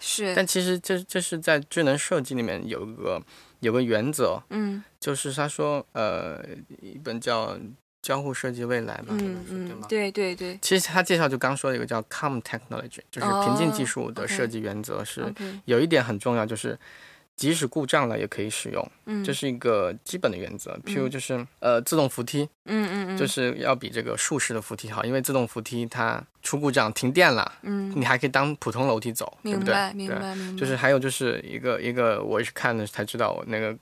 [0.00, 3.22] 是，但其实这这是在智能设计里面有一个
[3.60, 6.44] 有个原则，嗯就是他说呃
[6.82, 7.54] 一本叫
[8.02, 9.88] 《交互设计未来》吧，可嗯对吗嗯，？
[9.88, 15.32] 对对对其实他介绍就刚说的一个叫 COM technology，就是平静技术的设计原则是
[15.66, 16.78] 有一点很重要，就是
[17.36, 20.78] 即使故障了也可以使用，嗯，这是一个基本的原则。
[20.84, 29.74] 譬如就是呃自动扶梯，嗯嗯嗯，就是要比这个竖式的扶梯好，因为自动扶梯它出故障停电了，嗯，你还可以当普通楼梯走，对不对？
[29.74, 33.74] 明白明对白明白，就是还有就是一个一个，我也是看了才知道，我那个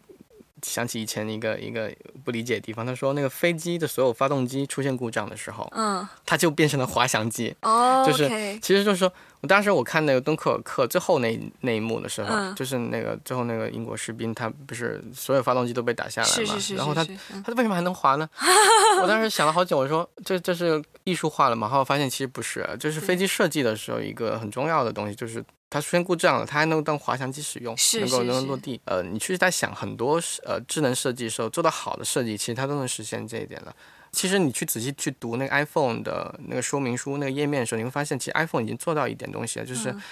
[0.63, 1.93] 想起以前一个一个
[2.25, 7.55] 不理解的地方，他说那个飞机的所有发动机出现故障的时候，嗯，它就变成了滑翔机。
[7.63, 8.29] 哦，就是
[8.61, 18.29] 其实就是说我当时我看那个敦刻尔克最后那那一幕的时候，嗯就是那个最后那个英国士兵他不是所有发动机都被打下来嘛，是是是然后他他为什么还能滑呢？
[19.03, 21.69] 我当时想了好久，我说这这是艺术化了嘛？
[21.69, 28.81] 后来发现其实不是，就是飞机设计的时候一个很重要的东西，就是它出现故障了，它还能当滑翔机使用，是能够落地。
[28.85, 33.75] 呃，你去在想很多呃智能设计的时候，做到好的设计，其实它都能实现这一点了。
[34.11, 40.03] 其实你去仔细去读那个 iPhone 的那个说明书、那个页面的时候，你会发现，其实 iPhone 已经做到一点东西了，就是嗯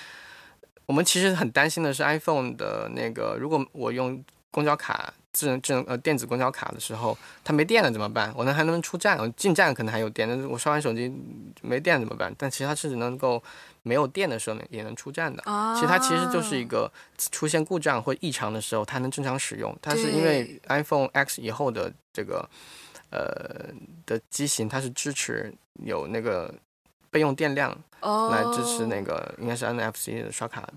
[0.84, 8.32] 我们其实很担心的是 iPhone 的那个，如果我用公交卡智能智能呃电子公交卡的时候，它没电了怎么办？
[8.36, 9.18] 我能还能出站？
[9.18, 11.12] 我进站可能还有电，但是我刷完手机
[11.62, 12.32] 没电怎么办？
[12.38, 13.42] 但其实它是能够
[13.86, 15.40] 没有电的时候呢也能出站的。
[15.44, 16.90] 啊，其实它其实就是一个
[17.30, 19.74] 出现故障或异常的时候，它能正常使用。
[19.80, 22.48] 它是因为 iPhone X 以后的这个
[23.10, 23.72] 呃
[24.04, 26.52] 的机型，它是支持有那个
[27.10, 27.70] 备用电量
[28.00, 30.68] 哦来支持那个应该是 NFC 的刷卡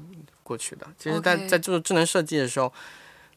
[0.43, 0.85] 过去的。
[0.97, 2.71] 其实在在做智能设计的时候，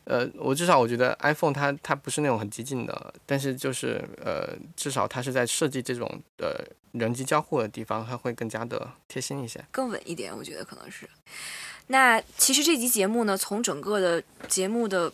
[0.04, 9.64] 呃，我至少我觉得 iPhone 它它不是那种很激进的，但是就是呃，至少它是在设计这种呃人机交互的地方，它会更加的贴心一些。
[9.70, 11.08] 更稳一点，我觉得可能是。
[11.86, 15.12] 那其实这集节目呢，从整个的节目的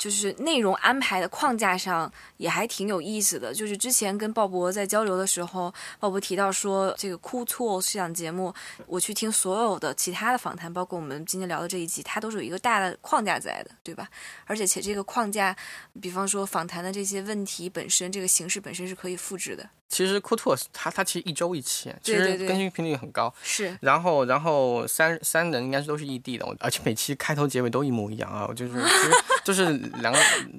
[0.00, 3.52] 就是内容安排的框架上，也还挺有意思的。
[3.52, 8.54] 就是之前跟鲍勃在交流的时候，鲍勃提到说，这个 Cool Tools 这档节目，
[8.86, 14.08] 我去听所有的其他的访谈，包括我们今天聊的这一集，它都是有一个大的框架在的，对吧？
[14.46, 15.54] 而且且这个框架，
[16.00, 19.68] 比方说访谈的这些问题本身，这个形式本身是可以复制的。
[19.90, 23.34] 其实 Cool Tools 它它其实一周一期，其实更新频率很高。
[23.42, 28.46] 是，然后，然后三三人应该是都是异地的，我而且每期开头结尾都一模一样啊！
[28.48, 29.10] 我就是其实
[29.42, 30.18] 就是两个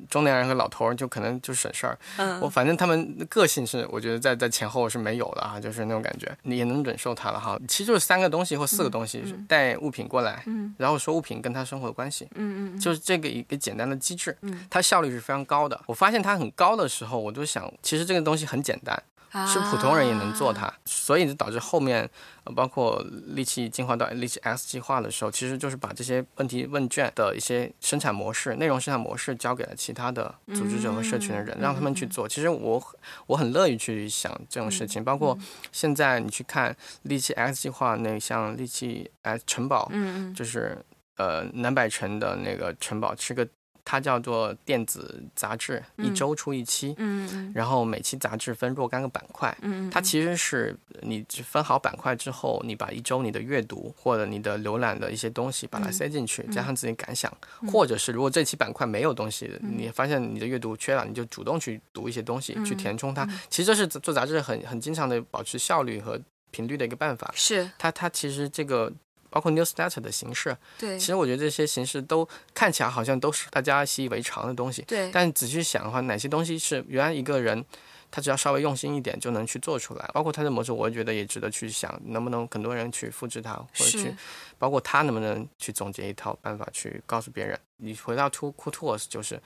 [0.09, 1.97] 中年人和老头儿，就可能就省事儿。
[2.17, 7.59] 嗯我反正他们的个性是，我觉得在在前后是没有的啊，就是那种感觉，你也能忍受他了哈。
[7.67, 15.79] 其实就是三个东西或四个东西，带物品过来，嗯然后说物品跟他生活的关系，嗯嗯就是这个一个简单的机制，嗯它效率是非常高的。
[15.85, 19.10] 我发现它很高的时候，我就想，其实这个东西很简单，嗯，
[19.47, 22.09] 是普通人也能做啊它，所以就导致后面，
[22.43, 32.27] 呃包括利器进化到利器 X 计划的时候，其实就是把这些问题问卷的一些生产模式、内容生产模式交给了其他的组织者和社群的人，嗯让他们去做。
[32.27, 32.83] 其实我
[33.27, 35.37] 我很乐意去想这种事情，包括
[35.71, 39.89] 现在你去看利器 X 计划那像利器 X 城堡，
[40.35, 40.77] 就是
[41.15, 43.47] 呃南百城的那个城堡是个。
[43.91, 46.15] 它叫做电子杂志，一嗯。
[46.15, 57.29] 周出一期，嗯嗯然后每期杂志分若干个板块，嗯，它其实是你分好板块之后，你把一周你的阅读或者你的浏览的一些东西把它塞进去，加上自己感想，
[57.69, 63.27] 或者是如果这期板块没有东西，你发现你的阅读缺了，你就主动去读一些东西，去填充它。
[63.49, 66.17] 其实这是做杂志很很经常的保持效率和
[66.51, 67.29] 频率的一个办法。
[67.35, 67.69] 是。
[67.77, 68.89] 它它其实这个。
[69.31, 77.65] 包括 newsletter 的形式，对其实我觉得这些形式都看起来好像都是大家习以为常的东西，对，但仔细想的话，哪些东西是原来一个人
[78.11, 84.13] 他只要稍微用心一点就能去做出来，包括他的模式，我觉得也值得去想，能不能很多人去复制它，或者去，
[84.59, 87.57] 包括他能不能去总结一套办法去告诉别人。
[87.77, 89.41] 你回到 Two Cool Tools 就是。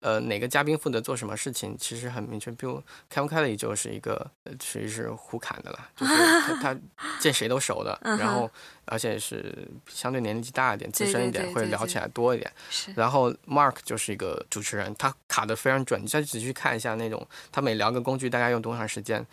[0.00, 2.50] 呃，哪个嘉宾负责做什么事情，其实很明确。
[2.52, 2.82] 比如
[3.12, 6.76] Kevin Kelly 就是一个呃属于是胡侃的啦，就是他 他
[7.18, 8.50] 见谁都熟的，嗯然后
[8.86, 12.50] 而且是相对年纪大一点、资深一点，会聊起来多一点。
[12.70, 16.02] 是然后 Mark 就是一个主持人，他卡的非常准。
[16.02, 19.24] 你再仔细看一下那种，他每聊个工具大概用多长时间，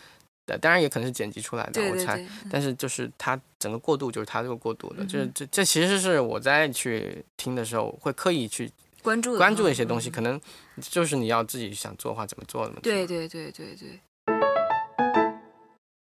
[0.48, 2.24] 呃，当然也可能是剪辑出来的，我猜。
[2.52, 8.70] 但是就是他整个过渡就是他这个过渡的，嗯这这这其实是我在去听的时候会刻意去
[9.04, 10.42] 关注关注哈一些东西，嗯可能
[10.82, 12.82] 就是你要自己想做的话怎么做的问题。
[12.82, 14.00] 对对对对对。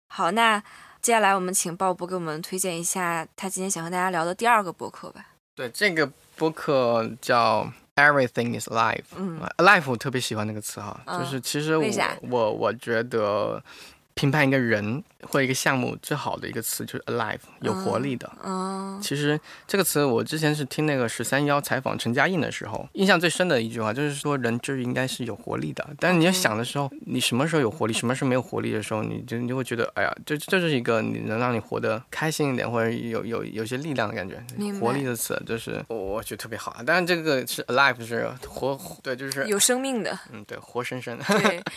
[0.09, 0.59] 好，那
[1.03, 5.27] 接下来我们请鲍勃给我们推荐一下他今天想和大家聊的第二个博客吧。
[5.55, 9.05] 对，这个博客叫 Everything is Alive。
[9.17, 11.87] 嗯 alive 我特别喜欢那个词哈，嗯就是其实我
[12.23, 13.63] 我我觉得
[14.17, 18.31] 评判一个人或一个项目最好的一个词就是 alive，有活力的。
[18.43, 25.87] 嗯其实这个词我之前是听那个十三幺采访陈嘉映的时候，印象最深的一句话就是说人就是应该是有活力的。
[26.01, 34.43] 但是你要想的时候，你什么时候有活力， 什么时候没有活力的时候，你就你就会觉得，哎呀，这这就是一个你能让你活得开心一点，或者有有有些力量的感觉
[34.81, 36.83] 活力的词就是我我觉得特别好啊。
[36.83, 41.19] 当然这个是 alive 是活，对，就是有生命的，嗯对，活生生。
[41.19, 41.63] 对。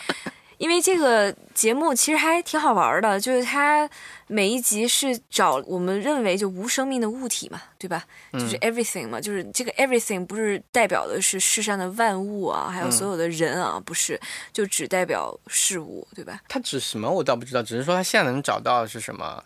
[0.60, 3.88] 因为这个节目其实还挺好玩的，就是它
[4.26, 8.04] 每一集是找我们认为就无生命的物体嘛，对吧？
[8.34, 14.20] 就是 everything 嘛，就是这个 everything 不是代表的是世上的万物啊，还有所有的人啊，不是，
[14.52, 16.38] 就只代表事物，对吧？
[16.46, 19.42] 它指什么我倒不知道，只是说它现在能找到的是什么？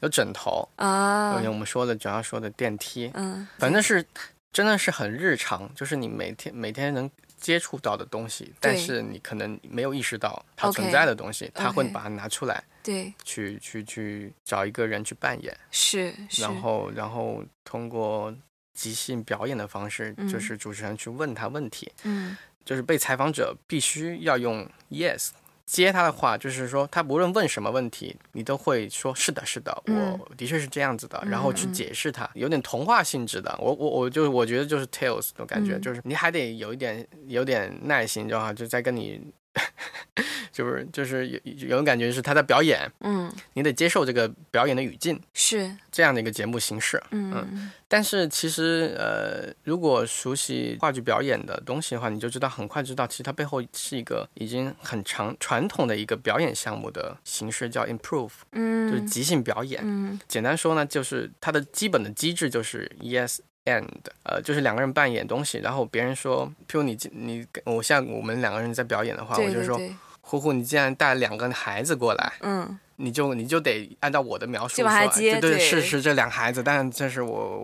[0.00, 4.04] 有枕头啊，我们说的主要说的电梯，嗯，反正是
[4.52, 7.08] 真的是很日常，就是你每天每天能。
[7.40, 18.34] 接触到的东西，但是你可能没有意识到它存在的东西，他会把它拿出来，对，去去去找一个人去扮演，是，然后然后通过
[18.74, 25.30] 即兴表演的方式，就是主持人去问他问题，嗯，就是被采访者必须要用 yes。
[25.70, 33.54] 接他的话，就是说他不论问什么问题，你都会说是的，是的，我的确是这样子的，然后去解释他，有点童话性质的。
[33.60, 39.20] 我我我就我觉得就是 tales 的感觉，就是你还得有一点有点耐心，就哈，就在跟你。
[40.52, 45.74] 就是就是有有种感觉是他在表演，嗯，你得接受这个表演的语境，是。
[45.90, 63.38] 这样的一个节目形式，嗯，但是其实呃，如果熟悉话剧表演的东西的话，你就知道很快知道，其实它背后是一个已经很长传统的一个表演项目的形式，叫 improve，嗯，就是即兴表演，嗯，简单说呢，就是它的基本的机制就是 yes。
[63.68, 63.86] And
[64.22, 69.80] 呃，就是两个人扮演东西，然后别人说，譬如你你我像我们两个人在表演的话，我就说，
[70.20, 77.58] 呼呼，你既然带两个孩子过来，嗯，你就你就得按照我的描述说，对对，是是这两个孩子，但这是我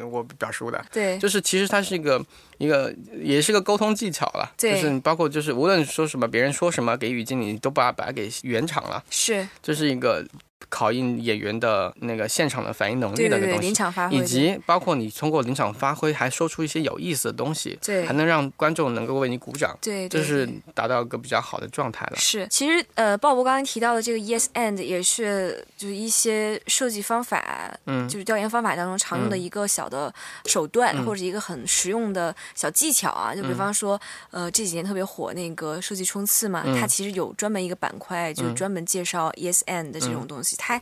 [0.00, 2.22] 我我表述的，对，就是其实它是一个
[2.58, 10.24] 一个也是个沟通技巧了，就是包括就是无论说什么，别人说什么给语境，你都把把它给圆场了，是，这是一个。
[10.68, 13.72] 考验演员的那个现场的反应能力的那个东西，
[14.10, 22.16] 以及包括你通过临场发挥，还说出一些有意思的东西，对，还能让观众能够为你鼓掌，对，就是达到一个比较好的状态了。
[22.16, 30.12] 是，其实呃，鲍勃刚才提到的这个 yes and 也是就是一些设计方法，嗯，就是调研方法当中常用的一个小的
[30.46, 33.34] 手段，或者一个很实用的小技巧啊。
[33.34, 34.00] 就比方说，
[34.30, 40.51] 呃，这几年特别火那个设计冲刺嘛，它其实有专门一个板块，就是专门介绍 yes and 的这种东西。
[40.56, 40.80] 它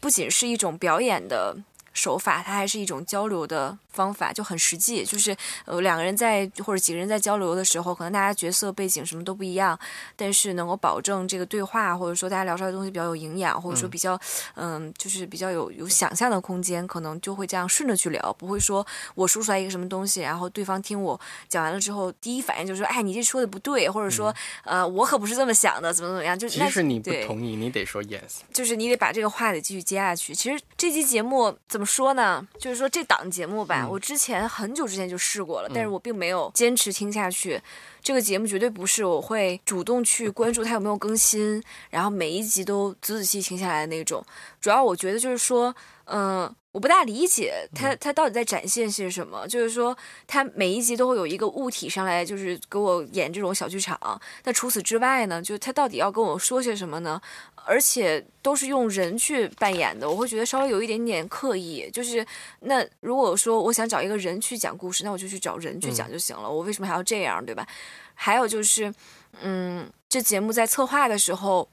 [0.00, 1.56] 不仅是一种表演的
[1.92, 3.78] 手法，它还是一种交流的。
[3.92, 5.36] 方法就很实际，就是
[5.66, 9.78] 呃两个人在或者几个人在交流的时候，可能大家角色背景什么都不一样，
[10.16, 14.18] 但是能够保证这个对话或者说大家聊出来的东西比较有营养，或者说比较
[14.54, 21.20] 嗯就是比较有有想象的空间，可能就会这样顺着去聊，不会说我说出来一个什么东西，然后对方听我
[21.50, 24.34] 讲完了之后，第一反应就是说哎你这说的不对，或者说
[24.64, 30.34] 呃我可不是这么想的，怎么怎么样，就即使你不同意，你得说 yes，就是你得把这个话得继续接下去。
[30.34, 32.46] 其实这期节目怎么说呢？
[32.58, 33.86] 就是说这档节目吧。
[33.88, 37.60] 我之前很久之前就试过了，但是我并没有坚持听下去。
[38.02, 44.24] 这个节目绝对不是我会主动去关注它有没有更新，然后每一集都仔仔细细听下来的那种。
[44.60, 45.72] 主要我觉得就是说，
[46.06, 49.46] 嗯，我不大理解它它到底在展现些什么。
[49.46, 54.20] 就是说，它每一集都会有一个物体上来，就是给我演这种小剧场。
[54.42, 57.20] 那除此之外呢，就它到底要跟我说些什么呢？
[57.64, 61.88] 而且都是用人去扮演的，我会觉得稍微有一点点刻意。
[61.92, 62.24] 就是
[62.60, 66.48] 那如果说我想找一个人去讲故事，那我就去找人去讲就行了。
[66.48, 67.66] 我为什么还要这样，对吧？
[68.14, 68.92] 还有就是，
[69.40, 71.68] 嗯，这节目在策划的时候，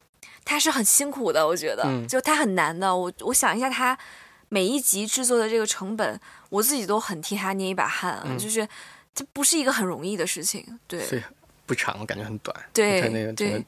[0.46, 2.96] 它是很辛苦的，我觉得，就它很难的。
[2.96, 3.98] 我我想一下，它
[4.48, 6.20] 每一集制作的这个成本，
[6.50, 8.36] 我自己都很替他捏一把汗啊。
[8.38, 8.68] 就是
[9.14, 11.24] 这不是一个很容易的事情，对。
[11.66, 12.56] 不长，我感觉很短。
[12.74, 13.64] 对，那个对。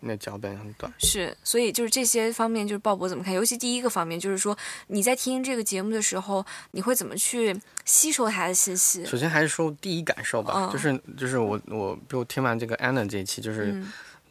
[0.00, 3.32] 那脚本很短，是，所以就是这些方面，就是鲍勃怎么看？
[3.34, 4.56] 尤其第一个方面，就是说
[4.88, 9.04] 你在听这个节目的时候，你会怎么去吸收他的信息？
[9.04, 13.82] 首先还是说第一感受吧，就是就是我我比如听完这个 Anna 这一期，就是。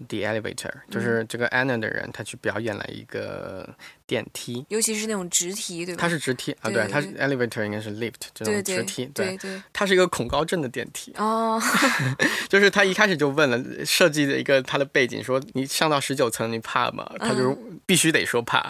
[0.08, 3.68] The elevator 就是这个 Anna 的人，他去表演了一个
[4.08, 6.00] 电梯，尤其是那种直梯，对吧？
[6.02, 9.62] 它是直梯啊，对，它是 elevator 应该是 lift 这种直梯，对对。
[9.74, 11.62] 它是一个恐高症的电梯哦，
[12.48, 17.06] 就是他一开始就问了设计的一个他的背景，说你上到十九层你怕吗？
[17.20, 17.54] 他就
[17.86, 18.64] 必须得说怕，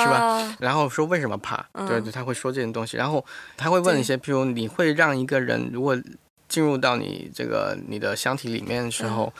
[0.00, 0.56] 是吧？
[0.60, 1.66] 然后说为什么怕？
[1.88, 3.26] 对对，他会说这些东西，然后
[3.56, 6.00] 他会问一些，譬如你会让一个人如果
[6.48, 9.32] 进入到你这个你的箱体里面的时候。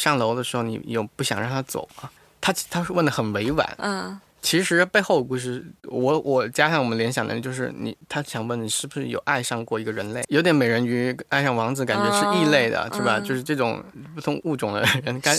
[0.00, 2.08] 上楼的时候，你有不想让他走吗？
[2.40, 13.18] 他他是问的很委婉，嗯，其实背后的故事，我我加上我们联想的，就是你他想问你是不是有爱上过一个人类，有点美人鱼爱上王子，感觉是异类的，是吧？
[13.20, 13.82] 就是这种
[14.14, 15.36] 不同物种的人，干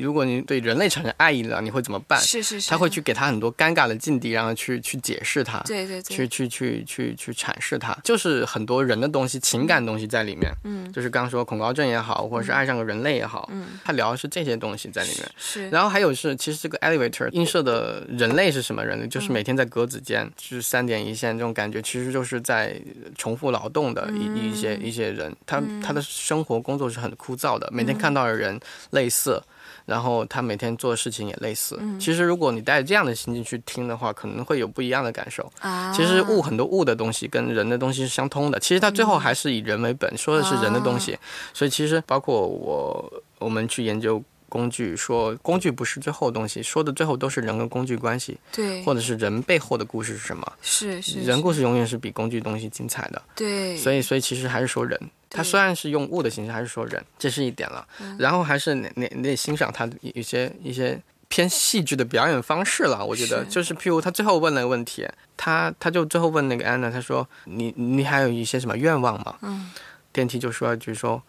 [0.00, 2.20] 如果你对人类产生爱意了，你会怎么办？
[2.20, 10.50] 是是是，他会去给他很多尴尬的境地，然后去去解释他，对对对，去去去去去阐释他，就是很多人的东西、情感东西在里面。
[10.64, 15.30] 嗯，就是刚刚说恐高症也好，或者是爱上个人类也好，嗯，他聊的是这些东西在里面。
[15.36, 19.06] 是，然后还有是，其实这个 elevator 映射的人类是什么人呢？
[19.06, 22.80] 就是每天在格子间，就是三点一线这种感觉，其实就是在
[23.16, 28.58] 重复劳动的一一些一些人，他他的生活工作是很枯燥的，每天看到的人
[28.90, 29.42] 类似，
[29.84, 31.78] 然后他每天做的事情也类似。
[31.98, 35.50] 其实如果你带着这样的心情去听的话，可能会有不一样的感受。
[35.94, 41.18] 其实物很多物的东西跟人的东西是相通的，其实他最后还是以人为本，说的是人的东西。
[41.52, 44.22] 所以其实包括我我们去研究。
[44.48, 50.52] 工具说工具不是最后的东西，说的最后都是人跟工具关系，对，或者是人背后的故事是什么？
[50.62, 53.76] 是是，人故事永远是比工具东西精彩的，对。
[53.76, 57.86] 所以所以其实还是说人，他虽然是用物的形式，还是说人，这是一点了。
[58.18, 63.04] 然后还是你你你得欣赏他一些一些偏戏剧的表演方式了。
[63.04, 69.36] 我觉得就是譬如他最后问了个问题，他他就最后问那个安娜，他说你你还有一些什么愿望吗？
[69.42, 69.70] 嗯，
[70.12, 71.20] 电梯就说一句说。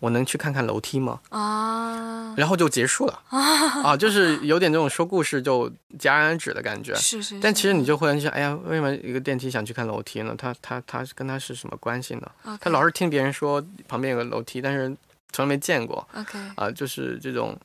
[0.00, 1.18] 我能去看看楼梯吗？
[1.30, 5.66] 啊，然后就结束了啊，就是有点这种说故事就
[5.98, 6.94] 戛然而止的感觉。
[7.00, 7.40] 是是。
[7.40, 10.34] 但其实你就会想，哎呀，为什么一个电梯想去看楼梯呢？
[10.36, 12.30] 他他他跟他是什么关系呢？
[12.60, 14.94] 他老是听别人说旁边有个楼梯，但是
[15.32, 16.06] 从来没见过。
[16.14, 16.38] OK。
[16.56, 17.58] 啊，就是这种，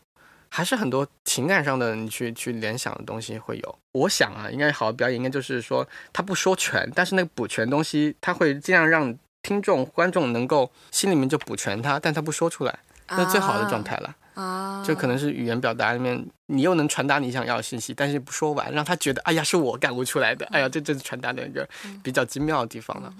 [0.47, 3.79] 还是很多情感上的你去去联想的东西会有。
[3.91, 9.13] 我想啊，应该好的表演应该就是说他不说全，但是那个补全东西他会尽量让。
[9.41, 12.79] 听众、观众能够心里面就补全他，但他不说出来，
[13.09, 14.15] 那最好的状态了。
[14.35, 20.45] 啊，就可能是语言表达里面，你又能传达你想要的信息，但是不说完，让他觉得，哎呀，是我感悟出来的。
[20.47, 21.67] 哎呀，这这是传达的一个
[22.01, 23.13] 比较精妙的地方了。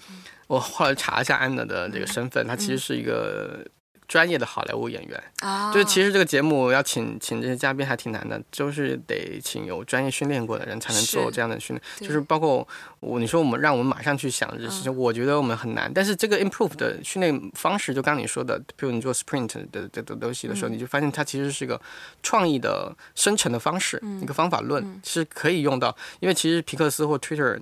[0.48, 3.66] 我后来查一下安娜的这个身份，她其实是一个。
[4.10, 12.10] 专业的好莱坞演员啊，就是其实这个节目要请请这些嘉宾还挺难的，就是得请有专业训练过的人才能做这样的训练。
[12.10, 12.68] 就是包括
[13.00, 15.90] 我，你说我们让我们马上去想这事情，我觉得我们很难。
[15.94, 21.80] 但是这个 improve 的训练方式，就刚你说的，比如你做 sprint 的的的东西的时候，你就发现它其实是一个
[22.24, 25.96] 创意的生成的方式，一个方法论是可以用到。
[26.20, 27.60] 因为其实皮克斯或 Twitter。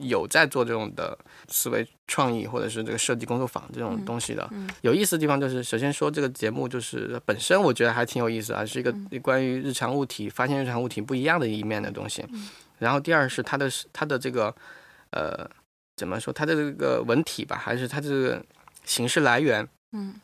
[0.00, 1.18] 有在做这种的
[1.48, 4.48] 思维创意，或者是这个设计工作坊这种东西的。
[4.82, 12.24] 有意思的地方就是，首先说这个节目就是本身我觉得还挺有意思啊，是一个关于日常物体发现日常物体不一样的一面的东西。
[12.78, 14.54] 然后第二是它的它的这个
[15.10, 15.48] 呃
[15.96, 18.44] 怎么说它的这个文体吧，还是它这个
[18.84, 20.14] 形式来源，嗯，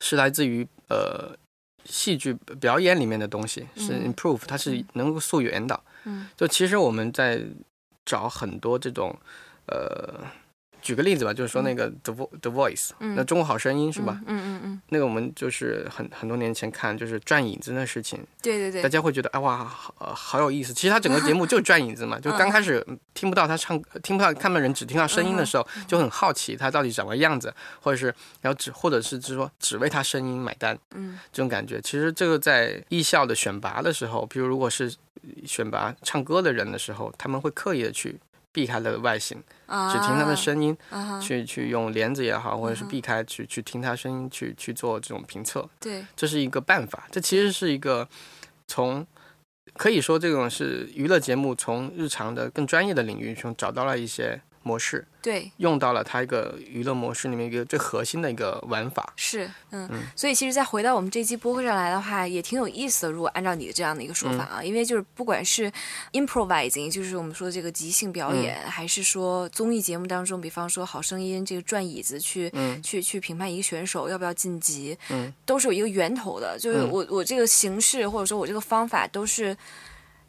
[0.00, 1.36] 是来自于呃
[1.84, 5.80] 戏剧表演里面的东西，是 improve，它是能够溯源的。
[6.04, 7.40] 嗯，就其实我们在。
[8.06, 9.18] 找很多这种，
[9.66, 10.39] 呃。
[10.82, 14.20] 举个例子吧，就是说那个 The The Voice，那中国好声音是吧？
[14.26, 14.82] 嗯嗯嗯。
[14.88, 18.24] 那个我们就是很很多年前看，就是转椅子那事情。
[18.42, 18.82] 对对对。
[18.82, 20.72] 大家会觉得，哎哇，好好有意思。
[20.72, 28.06] 其实他整个节目就是转椅子嘛，就刚开始听不到他唱，听不到看的人，只听到声音的时候，就很好奇他到底长个样子，或者是
[28.40, 30.78] 然后只或者是就是说只为他声音买单。
[30.94, 31.18] 嗯。
[31.32, 34.92] 这种感觉，其实这个在艺校的选拔的时候，比如如果是
[35.44, 38.18] 选拔唱歌的人的时候，他们会刻意的去。
[38.52, 39.36] 避开了外形，
[39.68, 40.76] 只听他的声音，
[41.20, 45.68] 去去用帘子也好，或者是避开去去听他声音，去去做这种评测。
[45.78, 47.08] 对，这是一个办法。
[47.10, 48.08] 这其实是一个
[48.66, 49.06] 从
[49.74, 54.40] 可以说这种是娱乐节目从日常的更专业的领域中找到了一些。
[54.62, 63.12] 模式对，用到了它一个娱乐模式里面一个最核心的一个玩法是，嗯，所以其实再回到我们这期播客上来的话，也挺有意思的。
[63.12, 65.70] 如果按照你的这样的一个说法啊，因为就是不管是
[66.12, 72.50] improvising，就是我们说的这个即兴表演，还是说综艺节目当中，比方说《好声音》这个转椅子去
[72.82, 76.58] 去去评判一个选手要不要晋级，嗯，都是有一个源头的。
[76.58, 79.54] 就是我我这个形式或者说我这个方法都是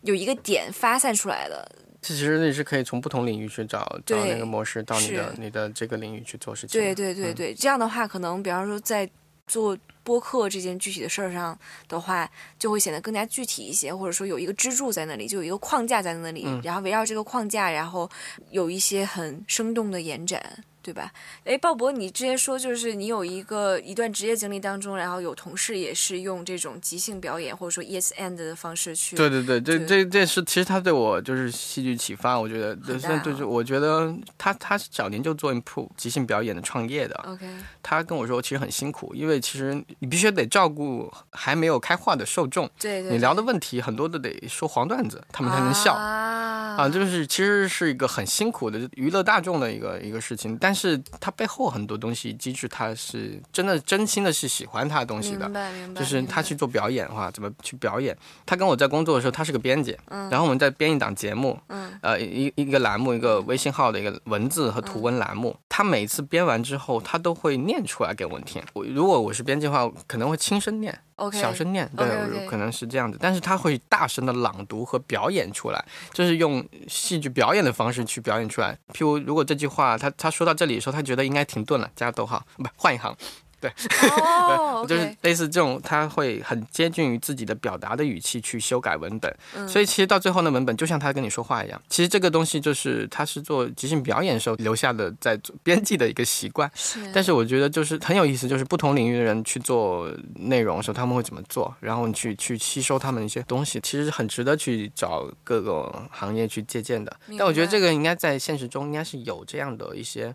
[0.01, 1.69] 有一个点发散出来的。
[2.01, 6.79] 其实你是可以从不同领域去找找那个模式，到你的你的这个领域去做事情。
[6.79, 9.07] 对对对对，这样的话，可能比方说在
[9.45, 18.09] 做播客这件具体的事儿上的话，就会显得更加具体一些，或者说有一个支柱在那里，就有一个框架在那里，然后围绕这个框架，然后
[18.49, 20.63] 有一些很生动的延展。
[20.81, 21.11] 对吧？
[21.45, 29.15] 哎，鲍勃，你之前说就是你有一个一段职业经历当中，然后有同事也是用这种即兴表演或者说 yes and 的方式去。
[29.15, 37.15] 对对对，这这这是其实他对我就是戏剧启发，我觉得就是就是我觉得他他早年就做 improve 即兴表演的创业的。
[37.27, 37.47] OK。
[37.83, 42.69] 他跟我说其实很辛苦，因为其实你必须得照顾还没有开化的受众。
[42.79, 43.11] 对对。
[43.11, 45.93] 你聊的问题很多都得说黄段子，他们才能笑。
[45.93, 46.75] 啊。
[46.77, 51.71] 啊，就是其实是一个很辛苦的娱乐大众的一个一个事情，但是他背后。
[51.71, 55.49] 很多东西机制，他是真的真心的是喜欢他的东西的。
[55.95, 58.17] 就是他去做表演的话，怎么去表演？
[58.45, 65.55] 他跟我在工作的时候，他是个编辑，嗯，然后我们在编一档节目，嗯，呃，一一个栏目，一个微信号的一个文字和图文栏目。
[65.69, 68.61] 他每次编完之后，他都会念出来给我们听。
[68.73, 70.97] 我如果我是编辑的话，可能会轻声念。
[71.29, 78.77] 小声念，对，可能是这样子，但是他会大声的朗读和表演出来，就是用戏剧表演的方式去表演出来。
[78.93, 83.15] 譬如，如果这句话他他说到这里的时候，他觉得应该停顿了，加个逗号，不换一行。
[83.61, 83.71] 对，
[84.89, 91.79] 就是类似这种，他会很接近于自己的表达的语气去修改文本，所以其实到最后的文本就像他跟你说话一样。
[91.87, 96.69] 其实这个东西就是他是做即兴表演时候留下的在编辑的一个习惯。
[96.73, 107.15] 是，但是我觉得就是很有意思，就是不同领域的人去做内容的时候，他们会怎么做，然后你去去吸收他们一些东西，其实很值得去找各个行业去借鉴的。
[107.37, 110.33] 但我觉得这个应该在现实中应该是有这样的一些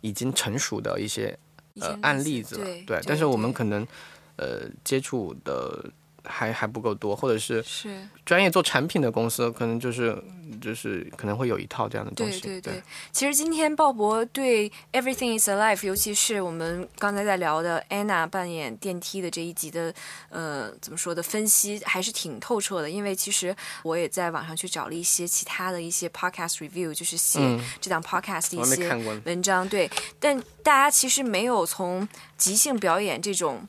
[0.00, 1.38] 已经成熟的一些。
[1.80, 3.86] 呃，案例子了，对，但是我们可能，
[4.36, 5.84] 呃，接触的
[6.24, 10.16] 还还不够多，或者是是专业做产品的公司，可能就是
[10.60, 12.40] 就是可能会有一套这样的东西。
[12.40, 19.94] 对对对，其实今天鲍勃对《Everything Is Alive》，尤其是我们刚才在聊的 Anna 扮演电梯的这一集的，
[20.30, 22.90] 呃，怎么说的分析还是挺透彻的。
[22.90, 27.40] 因为其实我也在网上去找了一些其他的一些 Podcast Review，就是写
[27.80, 28.94] 这档 Podcast 的一些
[29.24, 30.42] 文章，对，但。
[30.64, 32.08] 大家其实没有从
[32.38, 33.68] 即兴表演这种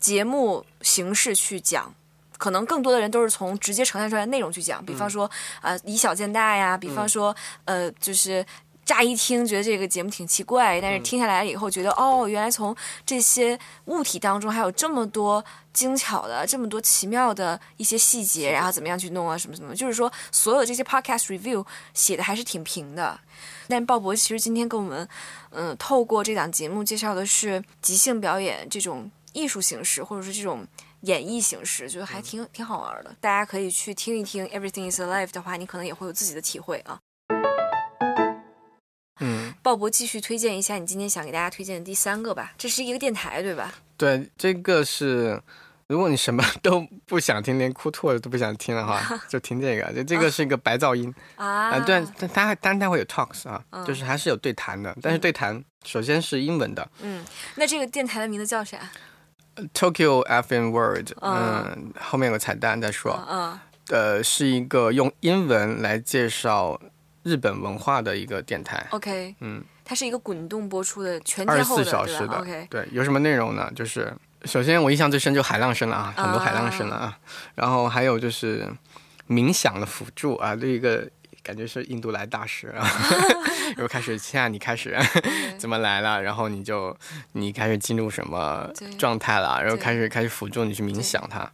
[0.00, 1.94] 节目形式去讲，
[2.36, 4.84] 可能更多的人都是从直接呈现出来的内容去讲。
[4.84, 5.30] 比方说，
[5.60, 7.34] 呃，以小见大呀；比方说，
[7.64, 8.44] 呃，就是
[8.84, 12.74] 乍一听觉得这个节目挺奇怪，但是听下来以后觉得，哦，原来从
[13.04, 19.74] 这些物体当中还有这么多精巧的、这么多奇妙的一些细节，然后怎么样去弄啊，什么什么。
[19.74, 23.18] 就是说，所有这些 podcast review 写的还是挺平的。
[23.68, 25.06] 但鲍勃其实今天跟我们，
[25.50, 30.66] 嗯，透过这档节目介绍的是即兴表演这种艺术形式，或者是这种
[31.02, 33.14] 演绎形式，觉得还挺挺好玩的。
[33.20, 36.98] 大家可以去听一听《Everything Is Alive》的话，你可能也会有自己的体会啊。
[39.20, 42.52] 嗯，鲍勃继续推荐一下你今天想给大家推荐的第三个吧。
[42.56, 43.74] 这是一个电台，对吧？
[43.96, 45.42] 对，这个是。
[45.88, 49.90] 如果你什么都不想听，连哭吐都不想听的话， 就听这个。
[49.94, 54.94] 这 这个是一个白噪音啊，对，但它但它会有 talks 啊，就是还是有对谈的。
[55.00, 56.86] 但是对谈首先是英文的。
[57.00, 57.24] 嗯，
[57.54, 58.78] 那这个电台的名字叫啥
[59.74, 61.12] ？Tokyo FM World。
[61.20, 63.18] 嗯，后面有个彩蛋再说。
[63.28, 66.80] 嗯，呃，是一个用英文来介绍
[67.22, 68.86] 日本文化的一个电台。
[68.90, 72.38] OK，嗯，它是一个滚动播出的全二十四小时的。
[72.38, 73.70] OK，对，有什么内容呢？
[73.74, 74.12] 就是。
[74.44, 77.18] 首先，我印象最深就海浪声了啊，很多海浪声了啊。
[77.56, 78.72] 然后还有就是
[79.28, 81.10] 冥想的辅助啊，这一个
[81.42, 82.86] 感觉是印度来大使啊。
[83.76, 84.96] 又开始，现在你开始
[85.58, 86.22] 怎么来了？
[86.22, 86.96] 然后你就
[87.32, 88.68] 你开始进入什么
[88.98, 89.60] 状态了？
[89.62, 91.50] 然后开始开始辅助你去冥想它。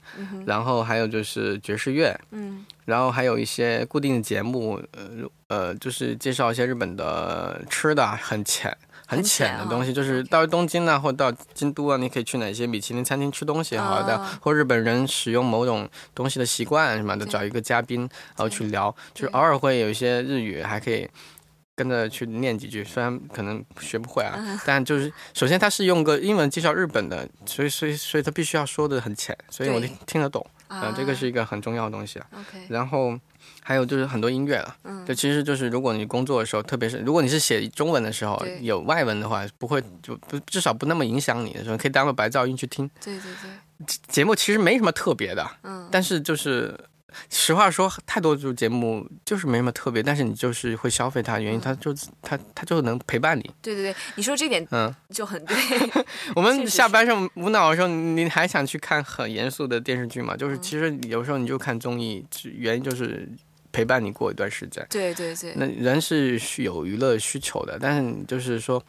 [0.47, 8.76] 然后还有就是爵士乐，嗯，然后还有一些固定的节目，呃呃，就是介绍一些日本的吃的，很浅。
[9.07, 21.09] 很浅的东西，就是到东京啊，或者到京都啊，你可以去哪些米其林餐厅吃东西好的，或日本人使用某种东西的习惯什么的，找一个嘉宾然后去聊，就是偶尔会有一些日语，还可以
[21.74, 32.26] 跟着去念几句，虽然可能学不会啊，但就是首先他是用个英文介绍日本的，所以所以所以他必须要说的很浅，所以我听听得懂啊，这个是一个很重要的东西啊。
[32.68, 33.18] 然后。
[33.67, 42.87] 还有就是很多音乐了，嗯，就其实就是如果你工作的时候，特别是如果你是写中文的时候，有外文的话，不会就不至少不那么影响你的时候，可以当个白噪音去听。
[43.03, 46.79] 对对对，节目其实没什么特别的，嗯，但是就是
[47.31, 53.51] 实话说，太多种节目就是没什么特别，但是你就是会消费它，原因它就它它就能陪伴你。
[53.62, 55.57] 对对对，你说这点嗯就很对。
[56.37, 60.37] 我们 下班上无脑的时候，你还想去看很严肃的电视剧吗？
[60.37, 63.27] 就是其实有时候你就看综艺，原因就是。
[63.75, 65.53] 陪伴你过一段时间，对对对。
[65.57, 68.81] 那人是需有娱乐需求的，但是就是说，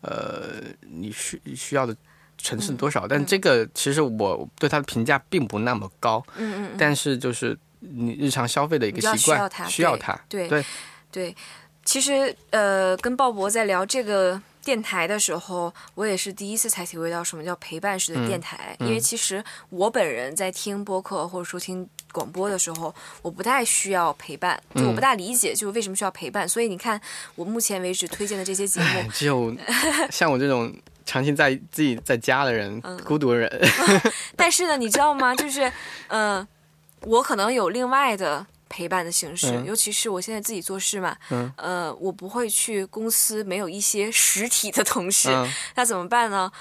[0.00, 1.96] 呃，你需需要的
[2.38, 3.08] 层次多少？
[3.08, 6.24] 但这个其实我对他的评价并不那么高。
[6.36, 6.76] 嗯嗯。
[6.78, 10.64] 但是就是你日常消费的一个习惯，需要它，对对
[11.10, 11.36] 对。
[11.84, 14.40] 其实呃，跟鲍勃在聊这个。
[14.60, 18.76] 电台的时候，我也是第一次才体会到什么叫陪伴式的电台。
[18.80, 26.48] 因为其实我本人在听播客或者说听广播的时候，我不太需要陪伴，就我不大理解，就是为什么需要陪伴。
[26.48, 27.00] 所以你看，
[27.34, 29.54] 我目前为止推荐的这些节目，只有
[30.10, 33.50] 像我这种长期在自己在家的人，孤独的人。
[34.36, 35.34] 但是呢，你知道吗？
[35.34, 35.70] 就是
[36.08, 36.46] 嗯，
[37.02, 38.46] 我可能有另外的。
[38.70, 41.16] 陪伴的形式，尤其是我现在自己做事嘛，
[41.56, 45.30] 呃，我不会去公司没有一些实体的同事，
[45.74, 46.52] 那怎么办呢？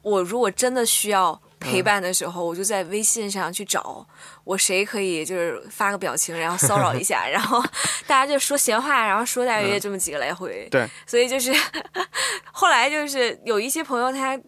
[0.00, 4.06] 我如果真的需要陪伴的时候，我就在微信上去找
[4.44, 7.62] 我谁可以就是发个表情，然后骚扰一下， 然后
[8.06, 10.68] 大家就说闲话，然后说大约这么几个来回。
[10.70, 11.52] 对，所以就是
[12.52, 14.38] 后来就是有一些朋友他。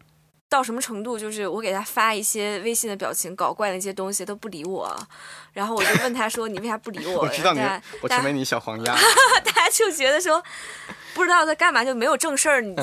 [0.51, 1.19] 到什么程度？
[1.19, 4.99] 就是我给他发一些微信的表情，搞怪的一些东西都不理我，
[5.53, 7.61] 然后我就问他说：“你为啥不理我？” 我知道你，
[8.01, 8.97] 我成为你小黄鸭。
[9.45, 10.43] 大家就觉得说，
[11.13, 12.83] 不知道在干嘛，就没有正事儿，你就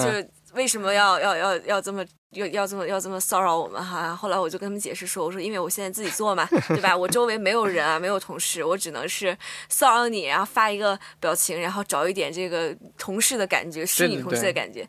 [0.54, 2.06] 为什么要要要要这么
[2.36, 4.16] 要要这么要这么骚扰我们哈？
[4.16, 6.96] 后来我就跟他们解释说：“我说因为我现在自己做嘛， 对吧？
[6.96, 9.36] 我周围没有人啊，没有同事，我只能是
[9.70, 14.88] 骚扰你，然后发一个表情，然后找一点这个同事的感觉，虚拟同事的感觉。”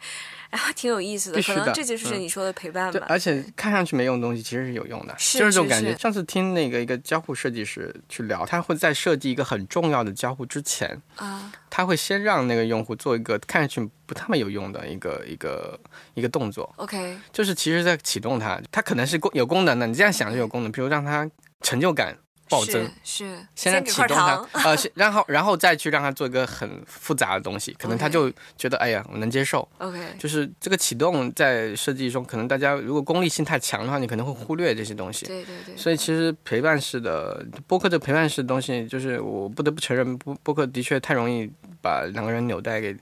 [0.56, 3.04] 然 后挺有意思的，可能这就是你说的陪伴吧。
[3.08, 5.94] 而且看上去没用的东西，其实是有用的，就是这种感觉。
[5.98, 15.78] 上次听那个一个交互设计师去聊，他会在设计一个很重要的交互之前，啊，他会先让那个用户做一个看上去不那么有用的一个一个
[16.14, 16.72] 一个动作。
[16.76, 21.30] OK，就是其实在启动它，它可能是功有功能的，你这样想就有功能，比如让它
[21.60, 22.16] 成就感。
[22.48, 29.68] 暴增是，先启动它，呃，然后然后再去让它做一个很复杂的东西，可能他就觉得哎呀，我能接受。
[29.78, 35.26] OK，就是这个启动在设计中，可能大家如果功利性太强的话，你可能会忽略这些东西。
[35.26, 35.76] 对对对。
[35.76, 41.50] 所以其实陪伴式的播客，这陪伴式的东西，就是我不得不承认，播播客的确太容易
[41.82, 42.96] 把两个人纽带给。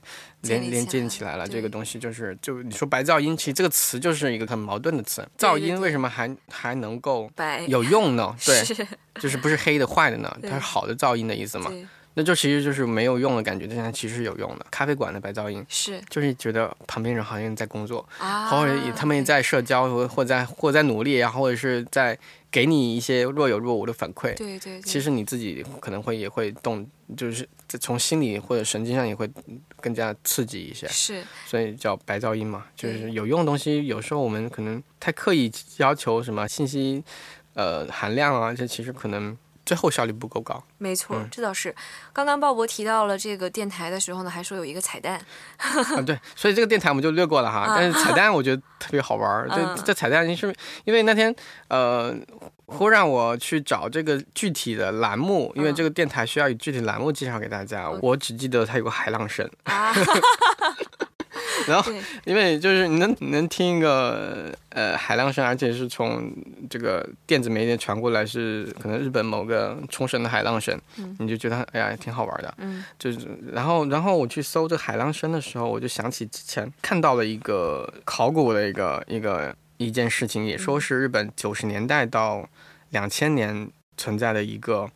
[0.47, 5.27] 连连接起来了，这个东西就是就你说白噪音，其实这个词就是一个很矛盾的词。
[5.37, 7.29] 噪音为什么还还能够
[7.67, 8.35] 有用呢？
[8.45, 8.63] 对，
[9.19, 10.37] 就是不是黑的坏的呢？
[10.41, 11.71] 它是好的噪音的意思嘛？
[12.17, 14.65] 那就其实就是没有用的感觉，但它其实是有用的。
[14.71, 22.17] 咖啡馆的白噪音是，就是觉得旁边人好像在工作，啊或者他们在社交，或或在或在努力，然后或者是在
[22.49, 24.33] 给你一些若有若无的反馈。
[24.35, 24.81] 对对。
[24.81, 27.45] 其实你自己可能会也会动，就是
[27.81, 29.29] 从心理或者神经上也会
[29.81, 30.87] 更加刺激一些。
[30.87, 31.21] 是。
[31.45, 37.03] 所以叫白噪音嘛，就是有用的东西，有时候我们可能太刻意要求什么信息，
[37.55, 39.37] 呃，含量啊，这其实可能。
[39.65, 41.73] 最后效率不够高，没错，这倒是。
[42.13, 45.19] 刚刚鲍勃提到了这个电台的时候呢，还说有一个彩蛋。
[45.57, 47.73] 啊，对，所以这个电台我们就略过了哈。
[47.75, 49.49] 但是彩蛋我觉得特别好玩儿。
[49.53, 50.53] 这这彩蛋，是
[50.83, 51.33] 因为那天
[51.69, 52.15] 呃，
[52.67, 57.89] 忽让我去找这个具体的栏目，因为这个电台需要以具体栏目介绍给大家。
[58.01, 59.49] 我只记得它有个海浪声。
[61.67, 61.91] 然后，
[62.25, 66.31] 因为就是你能能听一个呃海浪声，而且是从
[66.69, 70.79] 这个电子媒介传过来，是可能日本某个冲绳的海浪声，
[71.19, 72.53] 你就觉得哎呀挺好玩的。
[72.57, 73.19] 嗯，就是
[73.51, 82.47] 然后然后我去搜这海浪声的时候，我就想起之前看到了一个考古的一个一个一件事情，也说是日本九十年代到
[82.89, 84.89] 两千年存在的一个。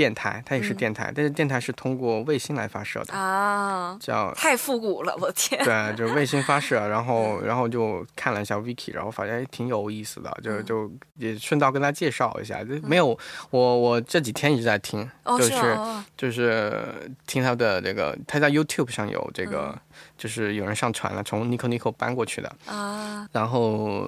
[0.00, 5.62] 电台，它也是电台，但是电台是通过卫星来发射的啊，叫太复古了，我天！
[5.62, 12.64] 对，就是卫星发射， 然后然后就看了一下 Viki，然后发现挺有意思的，就就也顺道跟他介绍一下。
[12.82, 13.08] 没有，
[13.50, 15.76] 我我这几天一直在听，就是
[16.16, 16.82] 就是
[17.26, 19.78] 听他的这个，他在 YouTube 上有这个，
[20.16, 22.50] 就是有人上传了，从 Nico Nico 搬过去的。
[22.64, 24.06] 啊，然后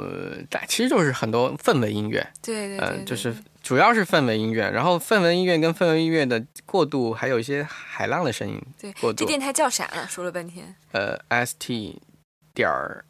[0.67, 3.35] 其实就是很多氛围音乐，对对对，就是。
[3.63, 8.61] 主要是氛围音乐，然后氛围音乐跟氛围音乐的过渡，还有一些海浪的声音。
[8.81, 10.07] 对，这电台叫啥了？
[10.09, 10.75] 说了半天。
[10.91, 12.03] 呃，S T
[12.53, 13.05] 点儿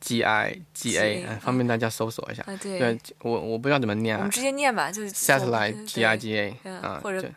[0.00, 2.42] G I G A，方便大家搜索一下。
[2.46, 2.98] 啊，对。
[3.20, 4.16] 我我不知道怎么念。
[4.16, 7.28] 我们直接念吧，就是 Satellite G I G A 啊，或者。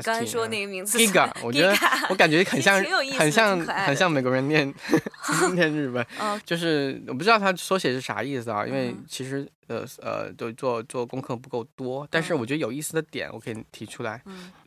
[0.00, 1.74] 刚才说那个名字，Giga，我觉得
[2.08, 2.82] 我感觉很像，
[3.18, 4.72] 很像，很像美国人念
[5.54, 6.06] 念日本，
[6.46, 14.22] 就是我不知道它缩写是啥意思啊，因为其实呃呃，都做做功课不够多，但是我觉得有意思的点我可以提出来。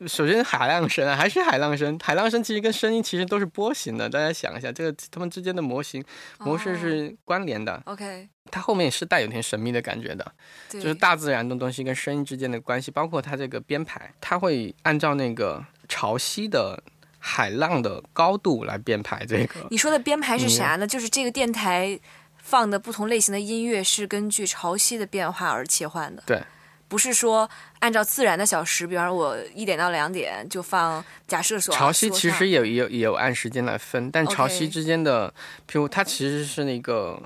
[0.05, 6.03] 首先海浪声还是海浪声，海浪声其实跟声音其实都是波形的，大家想一下，这个它们之间的模型
[6.39, 7.82] 模式是关联的。
[7.86, 8.30] OK。
[8.52, 10.32] 它后面也是带有点神秘的感觉的，
[10.70, 16.82] 就是大自然的东西跟声音之间的关系，包括它这个编排，它会按照那个潮汐的
[17.20, 19.68] 海浪的高度来编排这个。
[19.70, 20.86] 你说的编排是啥呢？
[20.86, 22.00] 就是这个电台
[22.38, 26.24] 放的不同类型的音乐是根据潮汐的变化而切换的。
[26.28, 26.41] 对，
[26.88, 35.28] 不是说按照自然的小时，比方说我一点到两点就放，假设说潮汐其实也也也有按时间来分，但潮汐之间的，
[35.68, 37.20] 譬如它其实是那个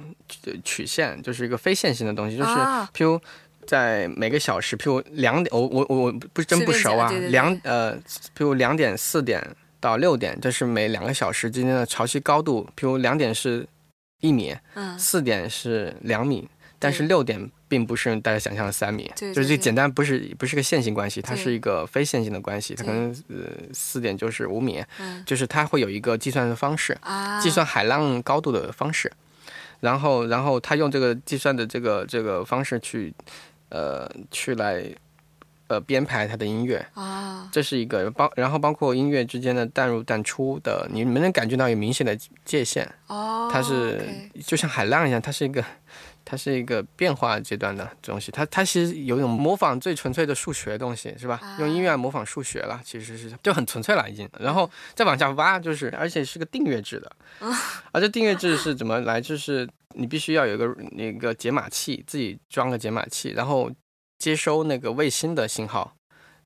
[0.45, 2.89] 呃曲线，就是一个非线性的东西，就是啊。
[2.93, 3.19] 譬如
[3.67, 7.95] 在每个小时，譬如两点，我我我我不是真不熟啊两呃，
[8.35, 9.45] 譬如两点四点
[9.79, 13.67] 到六点，这是每两个小时之间的潮汐高度，譬如两点是
[14.21, 14.97] 一米，嗯。
[14.97, 16.49] 四点是两米，
[16.79, 29.11] 但是六点并不是大家想象的三米，对对对就是这简单不是不是个线性关系，它是一个非线性的关系，它可能呃四点就是五米，嗯就是它会有一个计算的方式，啊，计算海浪高度的方式，
[29.81, 33.13] 然后然后他用这个计算的这个这个方式去
[33.69, 34.83] 呃去来
[35.67, 44.01] 呃编排他的音乐，啊，这是一个包，然后包括音乐之间的淡入淡出的，你们能感觉到有明显的界限，哦，它是
[44.43, 45.63] 就像海浪一样，它是一个。
[46.29, 51.39] 它是一个变化阶段的东西，它它其实有一种模仿最纯粹的数学东西，是吧？
[51.41, 54.29] 啊用音乐来模仿数学了，其实是就很纯粹了已经。
[54.39, 57.11] 然后再往下挖，就是而且是个订阅制的，
[57.91, 59.19] 而这订阅制是怎么来？
[59.19, 63.71] 就是你必须要有一个那个解码器，自己装个解码器，然后
[64.19, 65.95] 接收那个卫星的信号，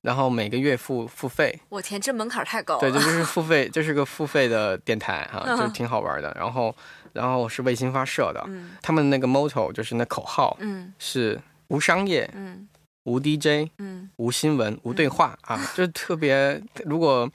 [0.00, 1.60] 然后每个月付付费。
[1.68, 2.80] 我天，这门槛太高了。
[2.80, 6.34] 对，这就是付费，这是个付费的电台哈、嗯 就挺好玩的。
[6.38, 6.74] 然后，
[7.14, 12.68] 然后是卫星发射的，嗯他们那个 motto 就是那口号嗯是无商业、嗯
[13.04, 17.30] 无 DJ、嗯无新闻、无对话啊，就特别 如果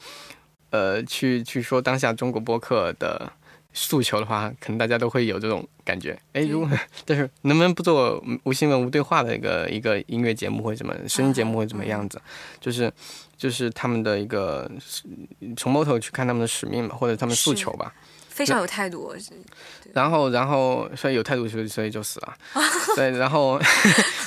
[0.71, 3.31] 呃去去说当下中国播客的
[3.71, 6.19] 诉求的话，可能大家都会有这种感觉。
[6.33, 6.67] 哎，如果
[7.05, 12.19] 但是能不能不做无新闻无对话的一个一个音乐节目或者怎么声音节目会怎么样子？
[12.59, 12.91] 就是
[13.37, 14.69] 就是他们的一个
[15.55, 17.93] 从 motto 去看他们的使命吧，或者他们诉求吧。
[18.39, 19.13] 非常有态度。
[19.93, 22.33] 然后，然后，所以有态度，所以所以就死了。
[22.95, 23.59] 对，然后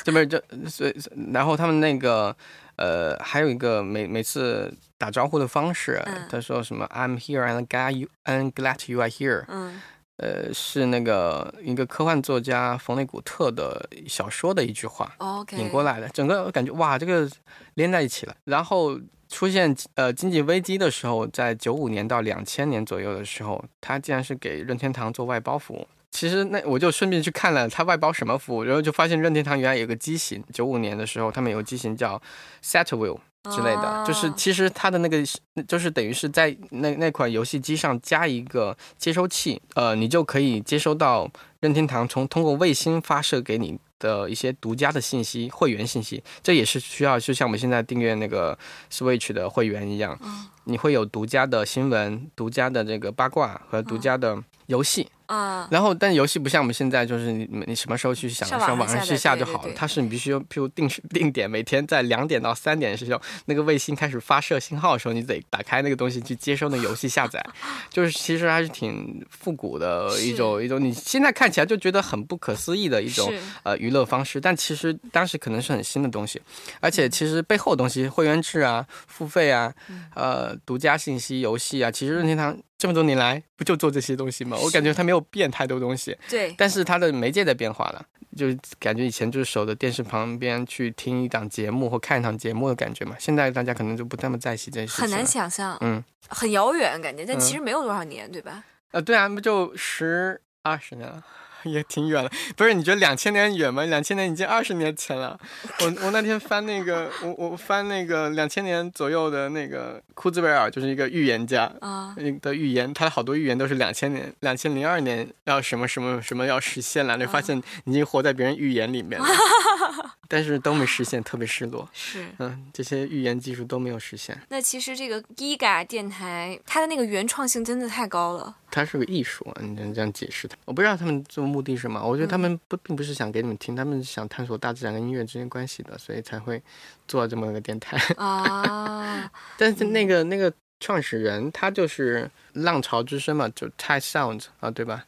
[0.05, 0.95] 这边 就所以，
[1.33, 2.35] 然后他们那个
[2.77, 9.81] 呃，还有一个每每次打招呼的方式，嗯他说什么 "I'm here and glad you and glad you are here"，嗯
[10.23, 15.13] 呃，是那个一个科幻作家冯内古特的小说的一句话。
[15.19, 17.29] ，OK，引过来的，整个感觉哇，这个
[17.75, 18.37] 连在一起了。
[18.45, 18.97] 然后
[19.29, 25.85] 出现呃经济危机的时候，在九五年到两千年左右的时候，他竟然是给任天堂做外包服务。
[26.13, 32.23] 其实那我就顺便去看了他外包什么服务，然后就发现任天堂原来有个机型，九五年的时候他们有个机型叫
[32.63, 33.19] Setwheel
[33.51, 35.19] 之类的，哦就是其实它的那个
[35.67, 41.29] 就是等于是在那那款游戏机上加一个接收器，呃，你就可以接收到
[41.61, 48.57] 任天堂从通过卫星发射给你的一些独家的信息、会员信息，这也是需要就像我们现在订阅那个
[48.91, 50.19] Switch 的会员一样，
[50.65, 55.09] 你会有独家的新闻、独家的这个八卦和独家的游戏。
[55.33, 59.73] 啊，然后，但游戏不像我们现在，就是你你什么时候去想上网上网上去下就好了。
[59.75, 67.43] 它是你必须譬如定时定点，每天在两点到三点的时候，那个卫星开始发射信号的时候，你得打开那个东西去接收那个游戏下载。
[67.89, 76.39] 就是其实还是挺复古的一种一种，你现在看起来就觉得很不可思议的一种呃娱乐方式，但其实当时可能是很新的东西，
[76.81, 79.73] 而且其实背后的东西，会员制啊、付费啊、
[80.15, 84.57] 呃独家信息、游戏啊，其实任天堂这么多年来不就做这些东西吗？
[84.61, 88.05] 我感觉它没有变太多东西，对，但是它的媒介在变化了，
[88.37, 88.47] 就
[88.81, 95.03] 感觉以前就是守着电视旁边去听一档节目或看一档节目的感觉嘛，现在大家可能就不那么在意这些事情。
[95.03, 97.39] 很难想象，嗯，很遥远感觉，但嗯。
[97.39, 98.65] 其实没有多少年，对吧？
[98.91, 101.25] 呃，对啊，不就十二十年了，
[101.65, 102.31] 也挺远了。
[102.57, 103.85] 不是，你觉得两千年远吗？
[103.85, 105.39] 两千年已经二十年前了。
[105.81, 111.73] 我我那天翻那个，我我翻那个两千年左右的那个库兹韦尔，就是一个预言家。
[111.81, 119.27] 啊，的预言，他的好多预言都是两千年、两千零二年要什么什么什么要实现了，就发现你已经活在别人预言里面了，
[120.33, 121.87] 但是都没实现，特别失落。
[121.93, 122.25] 是。
[122.39, 128.57] 嗯，这些预言技术都没有实现，那其实这个 Giga 电台，它的那个原创性真的太高了。
[128.71, 132.03] 它是个艺术啊，你这样解释它，我不知道他们这个目的是什么。
[132.03, 136.63] 我觉得他们不并不是想给你们听，他们是想探索大自然跟音乐之间关系的，所以才会
[137.07, 137.99] 做这么一个电台。
[138.17, 145.05] 啊， 但是那个那个创始人他就是浪潮之声嘛，就 Tide Sound 啊，对吧？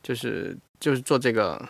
[0.00, 1.60] 就是就是做这个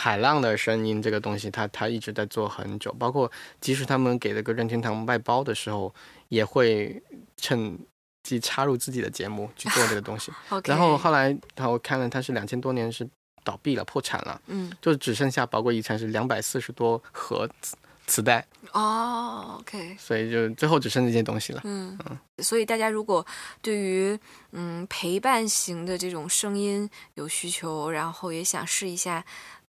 [0.00, 3.28] 海浪的声音这个东西，他他一直在做很久，包括
[3.60, 5.92] 即使他们给了个任天堂外包的时候，
[6.28, 7.02] 也会
[7.36, 7.76] 趁
[8.22, 10.30] 机插入自己的节目去做这个东西。
[10.66, 13.04] 然后后来我看了，他是两千多年是
[13.42, 17.76] 倒闭了，破产了，嗯，就只剩下宝贵遗产是两百四十多盒磁
[18.06, 21.60] 磁带，哦，OK，所以就最后只剩这些东西了。
[21.64, 21.98] 嗯。
[22.08, 23.26] 嗯，所以大家如果
[23.60, 24.18] 对于
[24.52, 29.22] 嗯陪伴型的这种声音有需求，然后也想试一下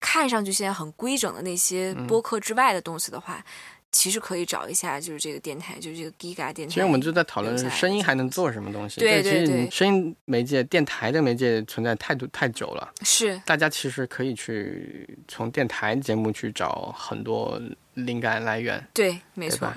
[0.04, 3.42] 看上去现在很规整的那些嗯播客之外的东西的话，
[3.90, 6.74] 其实可以找一下，就是这个电台，就是这个 Giga 电台。
[6.74, 9.00] 其实我们就在讨论声音还能做什么东西。
[9.00, 12.92] 对对对，声音媒介、电台的媒介存在太多太久了。
[13.02, 17.58] 是，大家其实可以去从电台节目去找很多
[17.94, 18.86] 灵感来源。
[18.92, 19.72] 对，没错。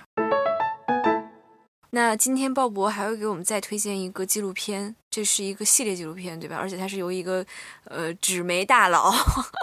[1.91, 6.57] 那今天鲍勃还会给我们再推荐一个纪录片，这是一个系列纪录片，对吧？
[6.57, 7.45] 而且它是由一个
[7.85, 9.11] 呃纸媒大佬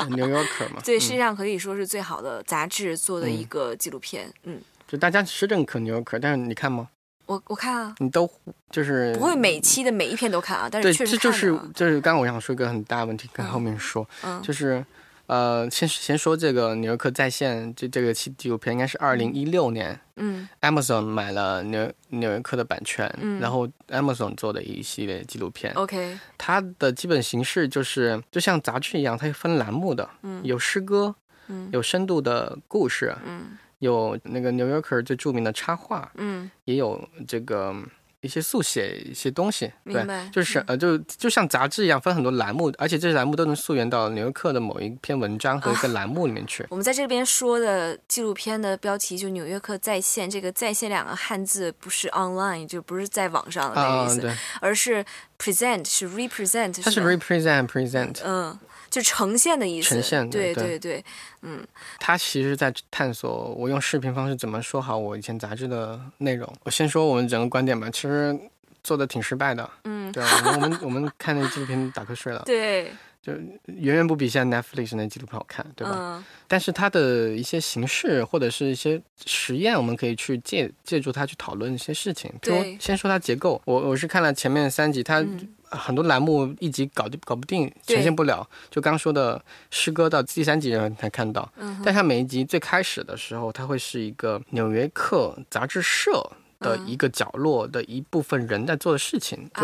[0.08, 4.32] ，New Yorker 嘛， 对，世界上可以说是最好的杂志做的一个纪录片。
[4.44, 6.88] 嗯，就大家是认可 New Yorker，但是你看吗？
[7.26, 8.30] 我我看啊，你都
[8.70, 14.06] 就是不会每期的每一篇都看啊，但是确实这就是就是刚刚我想说一个很大的问题，跟后面说，
[14.42, 14.84] 就是。
[15.26, 31.14] 呃，先先说这个纽约客在线这这个纪纪录片，应该是二零一六年，嗯，Amazon 买了纽纽约客的版权，嗯，然后 Amazon 做的一系列纪录片，OK，它的基本形式就是就像杂志一样，它分栏目的，嗯，有诗歌，
[31.48, 37.74] 嗯，有深度的故事，嗯，有那个纽约客最著名的插画，嗯，也有这个。
[38.24, 40.02] 一些速写一些东西，对，
[40.32, 46.66] 就是呃，就就像杂志一样，分很多栏目，而且这些栏目都能溯源到《纽约客》的某一篇文章和一个栏目里面去。
[46.70, 55.04] 我们在这边说的纪录片的标题就《纽约客在线》，这个“在线”两个汉字不是 online，就不是在网上的那个意思，而是
[55.38, 58.58] present，是 represent，它是 represent present，嗯。
[58.94, 61.04] 就呈现的意思，呈现对对对，
[61.42, 61.66] 嗯，
[61.98, 66.48] 他其实在探索我用视频方式怎么说好我以前杂志的内容。
[66.62, 68.38] 我先说我们整个观点吧，其实
[68.84, 72.92] 做的挺失败的，嗯，对，我们我们我们看那纪录片打瞌睡了， 对。
[73.24, 73.32] 就
[73.66, 76.22] 远远不比现在 Netflix 那纪录片好看，对吧？
[76.46, 82.30] 但是它的一些形式或者是一些实验，我们可以去借借助它去讨论一些事情。
[82.42, 85.24] 比如先说它结构，我我是看了前面三集，它
[85.70, 88.48] 很多栏目一集搞就搞不定，呈现不了。
[88.70, 91.50] 就刚说的诗歌到第三集才看到，
[91.84, 99.50] 但它每一集最开始的时候，它会是一个《纽约客》杂志社的一个角落的一部分人在做的事情。
[99.54, 99.62] 就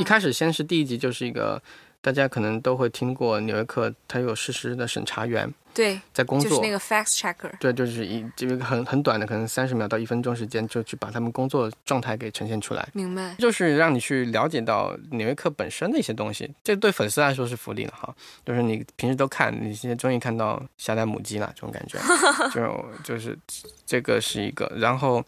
[0.00, 1.62] 一开始先是第一集就是一个。
[2.02, 12.88] 大家可能都会听过《纽约客》，他有实时的审查员，对，在工作，就是那个 fact checker，对，就是一这个很很短的，可能三十秒到一分钟时间，就去把他们工作状态给呈现出来。
[12.94, 18.14] 明白，就是让你去了解到《纽约客》本身的一些东西，这对粉丝来说是福利了哈。
[18.46, 21.98] 就是你平时都看，你现在终于看到下蛋母鸡了，这种感觉，
[22.54, 23.38] 就就是
[23.84, 25.22] 这个是一个，然后。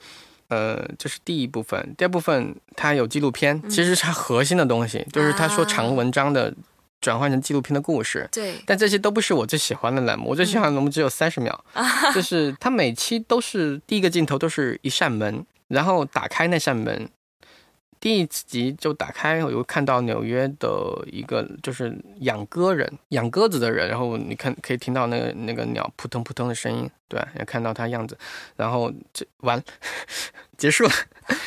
[0.53, 1.95] 呃，这是第一部分。
[1.97, 6.53] 第二部分，它有纪录片，其实它核心的东西就是他说长文章的
[7.01, 8.29] 转换成纪录片的故事。
[8.31, 10.29] 对，但这些都不是我最喜欢的栏目。
[10.29, 11.59] 我最喜欢的栏目只有三十秒，
[12.15, 17.09] 就是它每期都是第一个镜头都是一扇门，然后打开那扇门。
[18.03, 20.69] 第一集就打开，我就看到纽约的
[21.07, 28.19] 一个就是养鸽人、养鸽子的人，然后你看可以听到那个那个鸟扑通扑通的声音，对，也看到它样子，
[28.57, 29.63] 然后就完。
[30.59, 30.91] 结束了，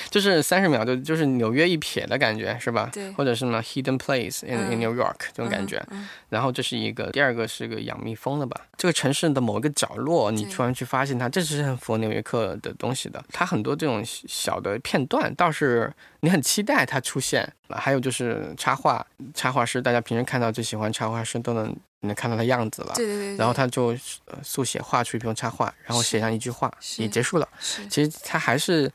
[0.10, 2.90] 就是三十秒，就就是纽约一瞥的感觉，是吧？
[2.94, 3.12] 对。
[3.14, 5.84] 或者是什么 hidden place in in New York 这种感觉。
[5.92, 6.08] 嗯。
[6.30, 8.60] 然后这是一个，第二个是个养蜜蜂的吧？
[8.78, 13.24] 这个城市的某一个角落，你突然去发现它，这是很符合纽约客的东西的。
[13.32, 17.52] 它很多这种小的片段，倒是你很期待它出现。
[17.70, 21.76] 还有就是插画，插画师，大家平时看到最喜欢插画师都能。
[22.02, 23.98] 能看到他样子了，对对对，然后他就
[24.44, 27.50] 速写画出一篇插画，然后写上一句话，也结束了。
[27.90, 28.92] 其实他还是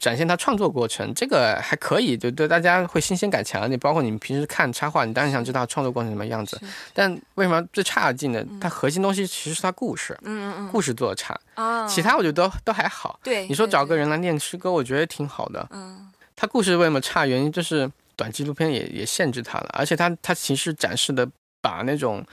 [0.00, 3.70] 展现他创作过程，这个还可以，就对大家会新鲜感强。
[3.70, 6.60] 你包括你们平时看插画，你当然想知道创作过程什么样子。
[6.92, 8.44] 但为什么最差劲的？
[8.60, 11.86] 它核心东西其实是它故事，嗯嗯嗯，故事做的差啊。
[11.86, 13.20] 其他我觉得都都还好。
[13.22, 15.64] 对，你说找个人来念诗歌，我觉得挺好的。
[15.70, 17.26] 嗯，他故事为什么差？
[17.26, 21.28] 原因就是短纪录片也也限制他了，而且他他其实展示的
[21.60, 22.24] 把那种。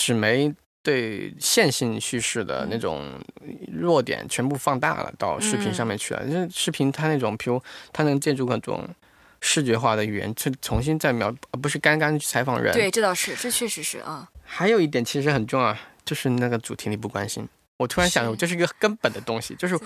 [0.00, 0.54] 纸媒
[0.88, 3.20] 对线性叙事的那种
[3.70, 6.24] 弱点全部放大了，到视频上面去了。
[6.24, 7.62] 因为视频它那种，比如
[7.92, 8.88] 它能借助各种
[9.42, 12.72] 视觉化的语言去重新再描，而不是刚刚去采访人。
[12.72, 14.26] 对，这倒是，这确实是啊。
[14.42, 15.76] 还有一点其实很重要，
[16.06, 17.46] 就是那个主题你不关心。
[17.76, 19.78] 我突然想，这是一个根本的东西，就是。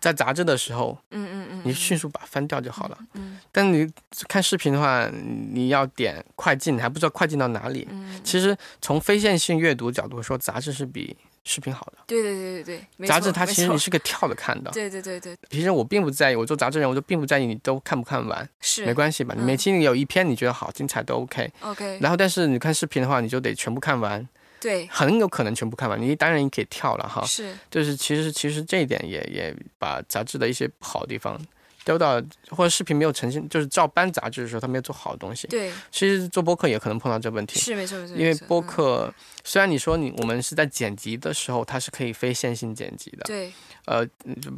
[0.00, 2.98] 在杂志的时候，嗯嗯嗯，你迅速把它翻掉就好了。
[3.14, 3.90] 嗯，但你
[4.28, 5.10] 看视频的话，
[5.52, 7.86] 你要点快进，你还不知道快进到哪里。
[7.90, 11.98] 嗯，其实从非线性阅读角度说，杂志是比视频好的。
[12.06, 14.70] 对对对对对，杂志它其实你是可以跳着看的。
[14.70, 19.34] 对对对对，其实我并不在意，我做杂志人，我就并不在意你都看不看完，是没关系吧？
[19.36, 21.50] 你每期你有一篇你觉得好精彩都 OK。
[21.60, 21.98] OK。
[22.00, 24.26] 然后，但是你看视频的话，你就得全部看完。
[24.60, 26.00] 对，很有可能全部看完。
[26.00, 31.40] 你当然你可以跳了哈，是，就是其实其实这一点也也把杂志的一些不好的地方
[31.84, 35.46] 丢到或者视频没有呈现，就是照搬杂志的时候，他没有做好的东西。
[35.48, 37.58] 对，其实做播客也可能碰到这问题。
[37.58, 38.16] 是没错没错。
[38.16, 39.12] 因为播客
[39.44, 43.24] 虽然你说你我们是在剪辑的时候，它是可以非线性剪辑的。
[43.24, 43.52] 对。
[43.86, 44.06] 呃，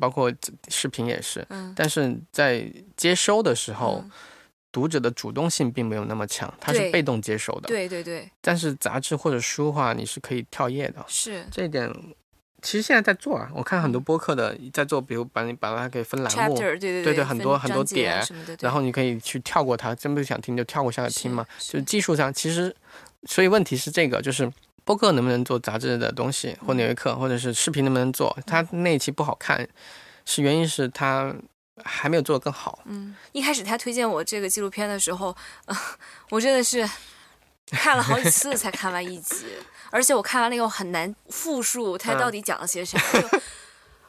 [0.01, 0.32] 包括
[0.68, 1.46] 视频也是。
[1.51, 1.72] 嗯。
[1.76, 2.64] 但是在
[2.96, 4.05] 接收的时候。
[4.73, 7.68] 读者的主动性并没有那么强，他是被动接受的。
[7.68, 8.31] 对对对。
[8.41, 11.05] 但是杂志或者书的话，你是可以跳页的。
[11.09, 11.93] 是这一点，
[12.62, 13.51] 其实现在在做啊。
[13.53, 18.25] 我看很多播客的在做，比如把你把它给分栏目，对对对，很多很多点，
[18.61, 21.45] 然后你可以去跳过它，真不想听就跳过下来听嘛。
[21.59, 22.75] 就技术上，其实
[23.25, 24.49] 所以问题是这个，就是
[24.85, 28.39] 播客能不能做杂志的东西，或纽约客，或者是视频能不能做？
[28.47, 29.68] 它那一期不好看，
[30.25, 31.35] 是原因是它。
[31.85, 32.81] 还没有做得更好。
[32.85, 35.37] 嗯，一开始他推荐我这个纪录片的时候，
[36.31, 36.89] 我真的是
[37.66, 39.47] 看了好几次才看完一集，
[39.91, 42.98] 而且我看完了以后很难复述他到底讲了些啥，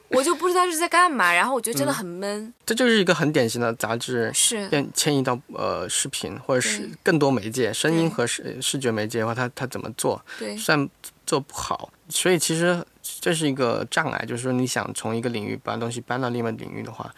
[0.10, 1.32] 我就不知道是在干嘛。
[1.32, 2.54] 然后我觉得真的很闷。
[2.66, 10.20] 这就是一个很典型的杂志是变迁移到呃视频或者是更多媒介，声音和视视觉媒介的话，他他怎么做？
[10.40, 10.90] 对，算
[11.26, 11.92] 做不好。
[12.10, 12.84] 所以其实
[13.20, 17.14] 这是一个障碍，就是说你想从一个领域把东西搬到另外领域的话。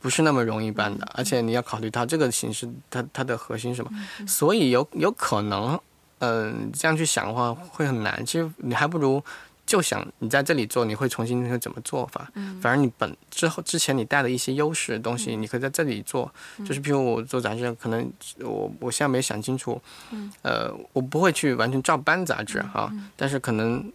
[0.00, 3.90] 不是那么容易办的，而且你要考虑它这个形式，它它的核心什么，
[4.26, 5.78] 所以有有可能，
[6.18, 8.24] 嗯，这样去想的话会很难。
[8.24, 9.22] 其实你还不如
[9.66, 12.30] 就想你在这里做，你会重新会怎么做法？
[12.34, 16.32] 嗯，反正你本之后之前你带的一些优势的东西，你可以在这里做。
[16.64, 18.08] 就是譬如我做杂志，可能
[18.40, 19.82] 我我现在没想清楚，
[20.12, 23.92] 嗯，呃，我不会去完全照搬杂志哈，但是可能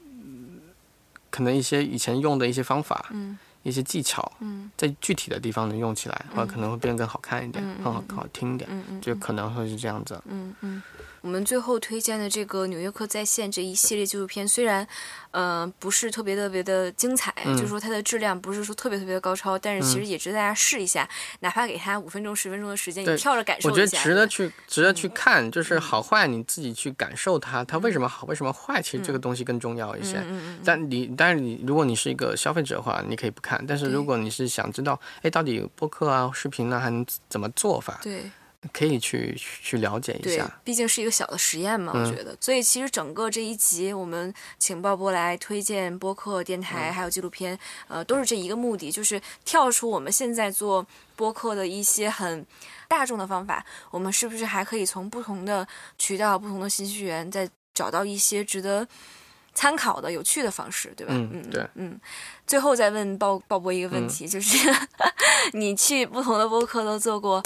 [1.30, 3.38] 可能一些以前用的一些方法，嗯。
[3.64, 4.32] 一些技巧，
[4.76, 8.70] 在具体的地方能用起来，或者可能会变得更好看一点，更好好听一点，
[9.02, 10.22] 就可能会是这样子。
[10.26, 10.82] 嗯嗯。
[11.22, 14.86] 我们最后推荐的这个《纽约客在线》这一系列纪录片，虽然，
[15.30, 21.08] 呃，不是特别特别的精彩，就是说它的质量不是说特别特别的高超，但是其实也值得大家试一下，
[21.42, 23.72] 哪怕给他五分钟、十分钟的时间，你跳着感受一下。
[23.72, 30.26] 我觉得值得去，值得去看，就是好坏你自己去感受它，它为什么好，为什么坏，其实这个东西更重要一些。
[30.66, 38.00] 但你，但是你，如果你是一个消费者的话，你可以不看；但是如果你是想知道，哎，到底播客啊、视频呢，还能怎么做法？
[38.02, 38.32] 对。
[38.72, 42.38] 可以去去了解一下，毕竟是一个小的实验嘛，我觉得。
[42.40, 47.58] 所以其实整个这一集，我们请鲍勃来推荐播客、电台还有纪录片，
[47.88, 50.86] 呃，都是这一个目的，就是跳出我们现在做
[51.16, 52.46] 播客的一些很
[52.88, 55.68] 大众的方法，我们是不是还可以从不同的
[55.98, 58.88] 渠道、不同的信息源，再找到一些值得
[59.56, 61.14] 参考的有趣的方式，对吧？
[61.16, 62.00] 嗯，对，嗯。
[62.46, 64.58] 最后再问鲍鲍勃一个问题，就是
[65.54, 67.42] 你去不同的播客都做过。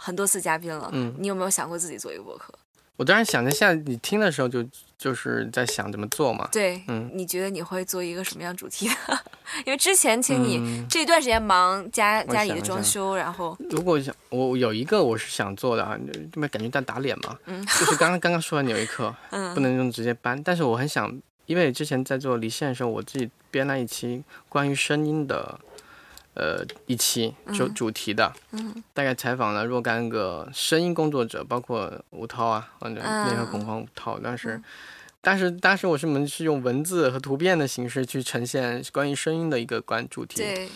[0.00, 2.54] 很多次嘉宾了，嗯，你有没有想过自己做一个博客？
[2.96, 4.64] 我当然想着，现在你听的时候就
[4.96, 6.48] 就是在想怎么做嘛。
[6.50, 8.94] 对，嗯，你觉得你会做一个什么样主题的？
[9.64, 15.96] 因为之前请你这段时间忙家家里的装修，然后如果想我有一个我是想做的啊，
[16.32, 21.16] 这么感觉在打脸嘛，嗯，就是刚刚刚刚说完纽一课， 嗯，不能用直接搬，但是我很想，
[21.46, 25.58] 因为之前在做离线的时候，我自己编了一期关于声音的。
[26.38, 28.32] 呃，一期就主题的，
[28.94, 34.20] 大概采访了若干个声音工作者，包括吴涛啊，或者那个恐慌吴涛。
[34.22, 34.62] 但是，
[35.20, 40.36] 但是当时我是们是用文字和图片的形式去呈现关于声音的一个关主题。
[40.36, 40.68] 对。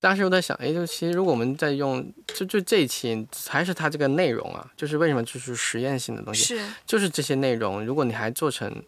[0.00, 8.82] 当时我在想，哎，就其实如果我们在用，就就这一期还是它这个内容啊，就是为什么就是实验性的东西，是，就是这些内容，如果你还做成。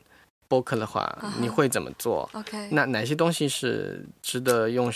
[0.52, 4.92] 播客的话，你会怎么做？OK，那哪些东西是值得用、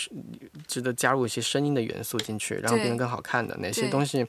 [0.67, 3.57] 值得加入一些声音的元素进去，然后变得更好看的？
[3.57, 4.23] 哪些东西，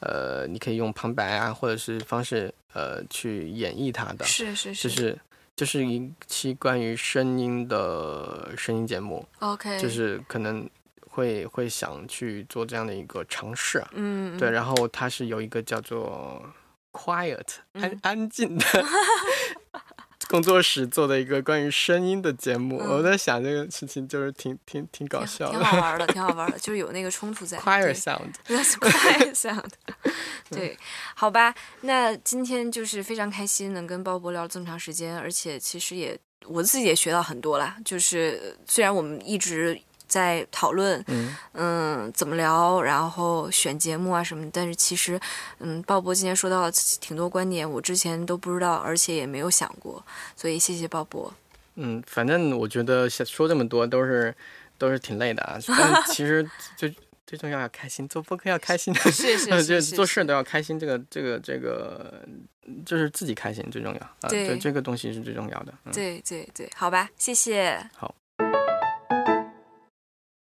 [0.00, 4.24] 呃，你可以用旁白啊，或者是方式，呃，去演绎它的？
[4.24, 5.18] 是是是，就是
[5.54, 9.24] 就是一期关于声音的声音节目。
[9.38, 10.68] OK，就是可能
[11.08, 13.80] 会会想去做这样的一个尝试。
[13.92, 16.42] 嗯，对，然后它是有一个叫做
[16.90, 18.64] Quiet 安安静的。
[20.30, 27.58] 工作室做的一个关于声音的节目，我在想这个事情就是挺挺挺搞笑，挺好玩的， 挺好玩的，就是有那个冲突在。
[27.58, 29.70] Quiet sound，Quiet sound，
[30.50, 30.78] 对，
[31.14, 39.80] 好吧，那今天就是非常开心能跟鲍勃聊这么长时间，而且其实也我自己也学到很多啦，就是虽然我们一直。
[40.14, 41.04] 在讨论，
[41.54, 44.48] 嗯，怎么聊，然后选节目啊什么。
[44.52, 45.18] 但是其实，
[45.58, 46.70] 嗯，鲍勃今天说到了
[47.00, 50.00] 挺多观点，我之前都不知道，而且也没有想过。
[50.36, 51.28] 所以谢谢鲍勃。
[51.74, 54.32] 嗯，反正我觉得说这么多都是
[54.78, 55.58] 都是挺累的啊。
[55.66, 56.94] 但其实最
[57.26, 58.94] 最重要要开心，做播客要开心。
[58.94, 60.78] 是是 是，做事都要开心。
[60.78, 62.24] 这个这个这个
[62.86, 64.28] 就是自己开心最重要啊。
[64.28, 65.74] 对，这个东西是最重要的。
[65.92, 67.84] 对对对，好吧，谢谢。
[67.96, 68.14] 好。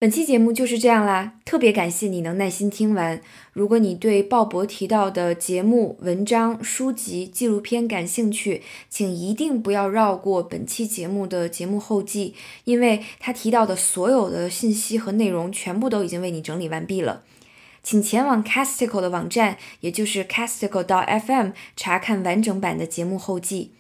[0.04, 3.22] 本期节目就是这样啦，特别感谢你能耐心听完。
[3.54, 12.34] 如果你对鲍勃提到的节目、文章、书籍、纪录片感兴趣，请一定不要绕过本期节目的节目后记，
[12.66, 17.24] 因为他提到的所有的信息和内容全部都已经为你整理完毕了。
[17.82, 23.72] 请前往 Casticle 的网站，也就是 casticle.fm 查看完整版的节目后记。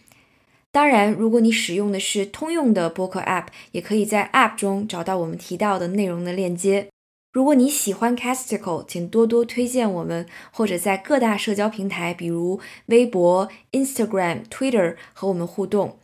[0.73, 6.87] 当然，如果你使用的是通用的播客 App，也可以在 App 中找到我们提到的内容的链接。
[7.31, 15.99] 如果你喜欢 Casticle，请多多推荐我们，或者在各大社交平台，比如微博、Instagram、Twitter 和我们互动。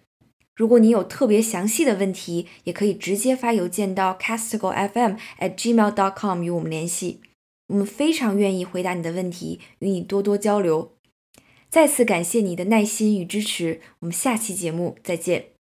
[0.56, 7.22] 如果你有特别详细的问题，也可以直接发邮件到 casticlefm at gmail.com 与我们联系。
[7.70, 10.92] 我们非常愿意回答你的问题，与你多多交流。
[11.70, 15.59] 再次感谢你的耐心与支持，我们下期节目再见。